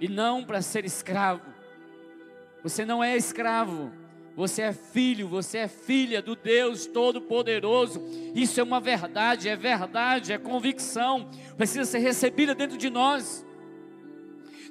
[0.00, 1.42] e não para ser escravo.
[2.62, 3.92] Você não é escravo.
[4.36, 8.02] Você é filho, você é filha do Deus Todo-Poderoso.
[8.34, 11.30] Isso é uma verdade, é verdade, é convicção.
[11.56, 13.46] Precisa ser recebida dentro de nós.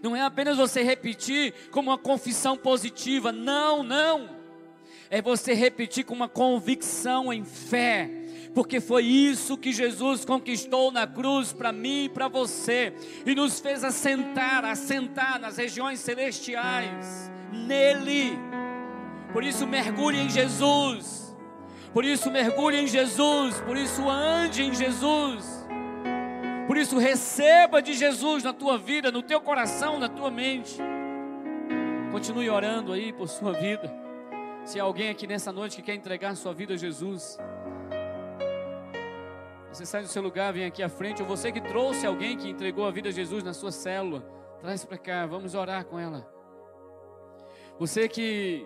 [0.03, 3.31] Não é apenas você repetir como uma confissão positiva.
[3.31, 4.29] Não, não.
[5.09, 8.24] É você repetir com uma convicção em fé.
[8.55, 12.93] Porque foi isso que Jesus conquistou na cruz para mim e para você.
[13.25, 17.29] E nos fez assentar, assentar nas regiões celestiais.
[17.51, 18.35] Nele
[19.35, 21.35] por isso mergulhe em Jesus.
[21.91, 23.59] Por isso mergulhe em Jesus.
[23.59, 25.67] Por isso ande em Jesus.
[26.65, 30.77] Por isso receba de Jesus na tua vida, no teu coração, na tua mente.
[32.13, 33.93] Continue orando aí por sua vida.
[34.63, 37.37] Se há alguém aqui nessa noite que quer entregar sua vida a Jesus,
[39.75, 42.49] você sai do seu lugar, vem aqui à frente, ou você que trouxe alguém que
[42.49, 44.21] entregou a vida a Jesus na sua célula,
[44.61, 46.25] traz para cá, vamos orar com ela.
[47.77, 48.65] Você que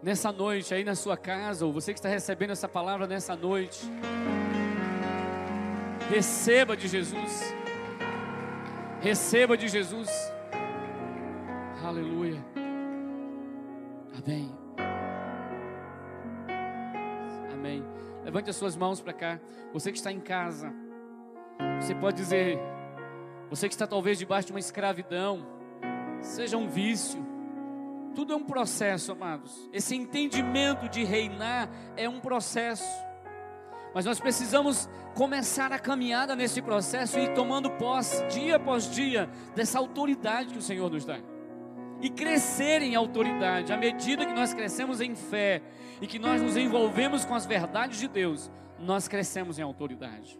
[0.00, 3.80] nessa noite, aí na sua casa, ou você que está recebendo essa palavra nessa noite,
[6.08, 7.52] receba de Jesus.
[9.00, 10.08] Receba de Jesus.
[11.84, 12.40] Aleluia.
[14.16, 14.54] Amém.
[17.52, 17.84] Amém.
[18.24, 19.40] Levante as suas mãos para cá.
[19.72, 20.72] Você que está em casa,
[21.80, 22.58] você pode dizer,
[23.50, 25.46] você que está talvez debaixo de uma escravidão,
[26.20, 27.24] seja um vício,
[28.14, 29.68] tudo é um processo, amados.
[29.72, 32.88] Esse entendimento de reinar é um processo.
[33.94, 39.28] Mas nós precisamos começar a caminhada nesse processo e ir tomando posse, dia após dia,
[39.54, 41.18] dessa autoridade que o Senhor nos dá.
[42.00, 43.72] E crescer em autoridade.
[43.72, 45.62] À medida que nós crescemos em fé
[46.00, 50.38] e que nós nos envolvemos com as verdades de Deus, nós crescemos em autoridade.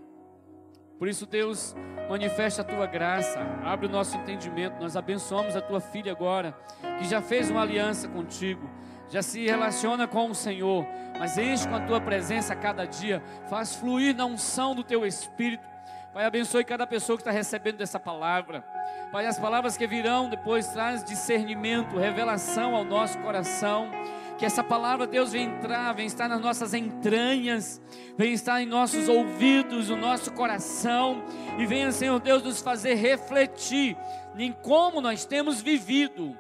[0.99, 1.75] Por isso, Deus,
[2.09, 4.81] manifesta a tua graça, abre o nosso entendimento.
[4.81, 6.57] Nós abençoamos a tua filha agora,
[6.99, 8.71] que já fez uma aliança contigo,
[9.09, 10.87] já se relaciona com o Senhor,
[11.19, 15.05] mas enche com a tua presença a cada dia, faz fluir na unção do teu
[15.05, 15.74] espírito.
[16.15, 18.65] Pai, abençoe cada pessoa que está recebendo dessa palavra.
[19.11, 23.91] Pai, as palavras que virão depois traz discernimento, revelação ao nosso coração
[24.39, 27.81] que essa palavra, Deus, vem entrar, vem estar nas nossas entranhas,
[28.17, 31.23] vem estar em nossos ouvidos, no nosso coração,
[31.59, 33.97] e venha, Senhor Deus, nos fazer refletir
[34.37, 36.37] em como nós temos vivido.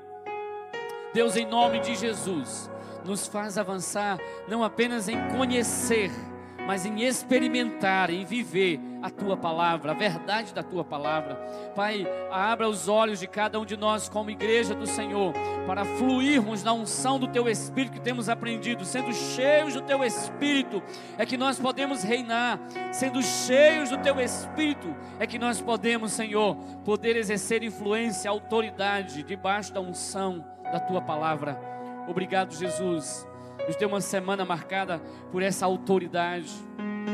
[1.12, 2.70] Deus, em nome de Jesus,
[3.04, 4.18] nos faz avançar
[4.48, 6.10] não apenas em conhecer,
[6.66, 11.34] mas em experimentar, em viver a tua palavra, a verdade da tua palavra.
[11.76, 15.34] Pai, abra os olhos de cada um de nós, como igreja do Senhor,
[15.66, 20.82] para fluirmos na unção do teu Espírito que temos aprendido, sendo cheios do teu Espírito,
[21.18, 22.58] é que nós podemos reinar,
[22.92, 29.70] sendo cheios do teu Espírito, é que nós podemos, Senhor, poder exercer influência, autoridade debaixo
[29.70, 30.42] da unção
[30.72, 31.60] da tua palavra.
[32.08, 33.28] Obrigado, Jesus
[33.66, 34.98] nos deu uma semana marcada
[35.30, 36.50] por essa autoridade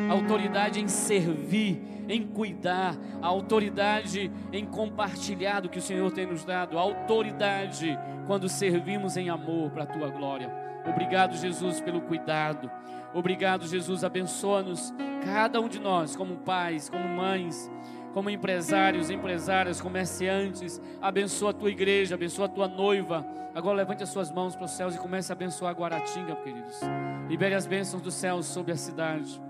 [0.08, 6.44] autoridade em servir, em cuidar, a autoridade em compartilhar do que o Senhor tem nos
[6.44, 10.50] dado, a autoridade quando servimos em amor para a tua glória.
[10.86, 12.70] Obrigado, Jesus, pelo cuidado.
[13.12, 17.70] Obrigado, Jesus, abençoa-nos, cada um de nós, como pais, como mães,
[18.12, 20.80] como empresários, empresárias, comerciantes.
[21.00, 23.26] Abençoa a tua igreja, abençoa a tua noiva.
[23.54, 26.80] Agora levante as suas mãos para os céus e comece a abençoar Guaratinga, queridos.
[27.28, 29.49] Libere as bênçãos do céu sobre a cidade.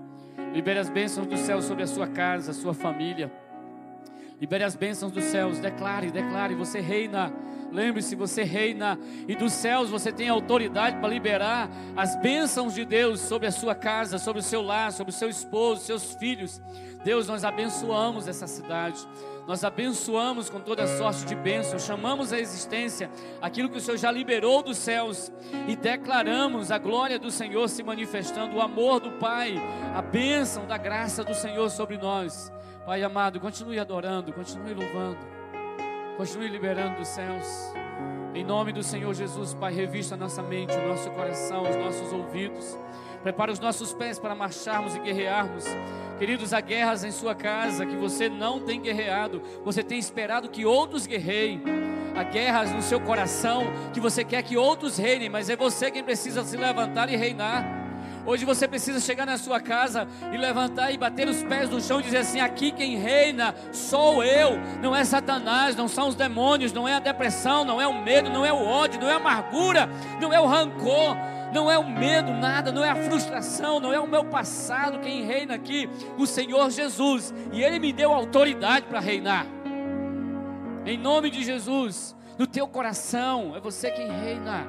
[0.53, 3.31] Libere as bênçãos do céu sobre a sua casa, a sua família.
[4.39, 5.59] Libere as bênçãos dos céus.
[5.59, 6.55] Declare, declare.
[6.55, 7.31] Você reina.
[7.71, 8.99] Lembre-se, você reina.
[9.27, 13.73] E dos céus você tem autoridade para liberar as bênçãos de Deus sobre a sua
[13.73, 16.61] casa, sobre o seu lar, sobre o seu esposo, seus filhos.
[17.03, 19.07] Deus, nós abençoamos essa cidade.
[19.47, 23.09] Nós abençoamos com toda sorte de bênçãos, chamamos a existência
[23.41, 25.31] aquilo que o Senhor já liberou dos céus
[25.67, 29.55] e declaramos a glória do Senhor se manifestando, o amor do Pai,
[29.95, 32.51] a bênção da graça do Senhor sobre nós.
[32.85, 35.17] Pai amado, continue adorando, continue louvando,
[36.21, 37.73] continue liberando dos céus.
[38.35, 42.77] Em nome do Senhor Jesus, Pai, revista nossa mente, o nosso coração, os nossos ouvidos.
[43.23, 45.65] Prepara os nossos pés para marcharmos e guerrearmos.
[46.19, 50.63] Queridos, há guerras em sua casa que você não tem guerreado, você tem esperado que
[50.63, 51.63] outros guerreiem.
[52.15, 56.03] Há guerras no seu coração que você quer que outros reinem, mas é você quem
[56.03, 57.80] precisa se levantar e reinar.
[58.25, 61.99] Hoje você precisa chegar na sua casa e levantar e bater os pés no chão
[61.99, 66.71] e dizer assim: aqui quem reina sou eu, não é Satanás, não são os demônios,
[66.71, 69.17] não é a depressão, não é o medo, não é o ódio, não é a
[69.17, 71.15] amargura, não é o rancor,
[71.51, 75.23] não é o medo, nada, não é a frustração, não é o meu passado quem
[75.23, 79.45] reina aqui, o Senhor Jesus, e Ele me deu autoridade para reinar,
[80.85, 84.65] em nome de Jesus, no teu coração, é você quem reina,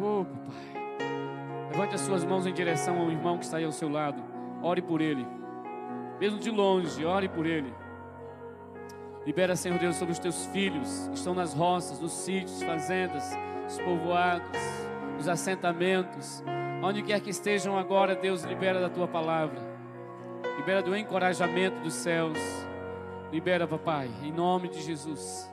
[0.00, 0.67] oh Pai,
[1.78, 4.20] levante as suas mãos em direção ao irmão que está aí ao seu lado,
[4.60, 5.24] ore por ele,
[6.18, 7.72] mesmo de longe, ore por ele.
[9.24, 13.30] Libera, Senhor Deus, sobre os teus filhos que estão nas roças, nos sítios, fazendas,
[13.68, 14.58] os povoados
[15.20, 16.42] os assentamentos,
[16.82, 19.60] onde quer que estejam agora, Deus, libera da tua palavra,
[20.56, 22.38] libera do encorajamento dos céus,
[23.30, 25.48] libera, papai, em nome de Jesus.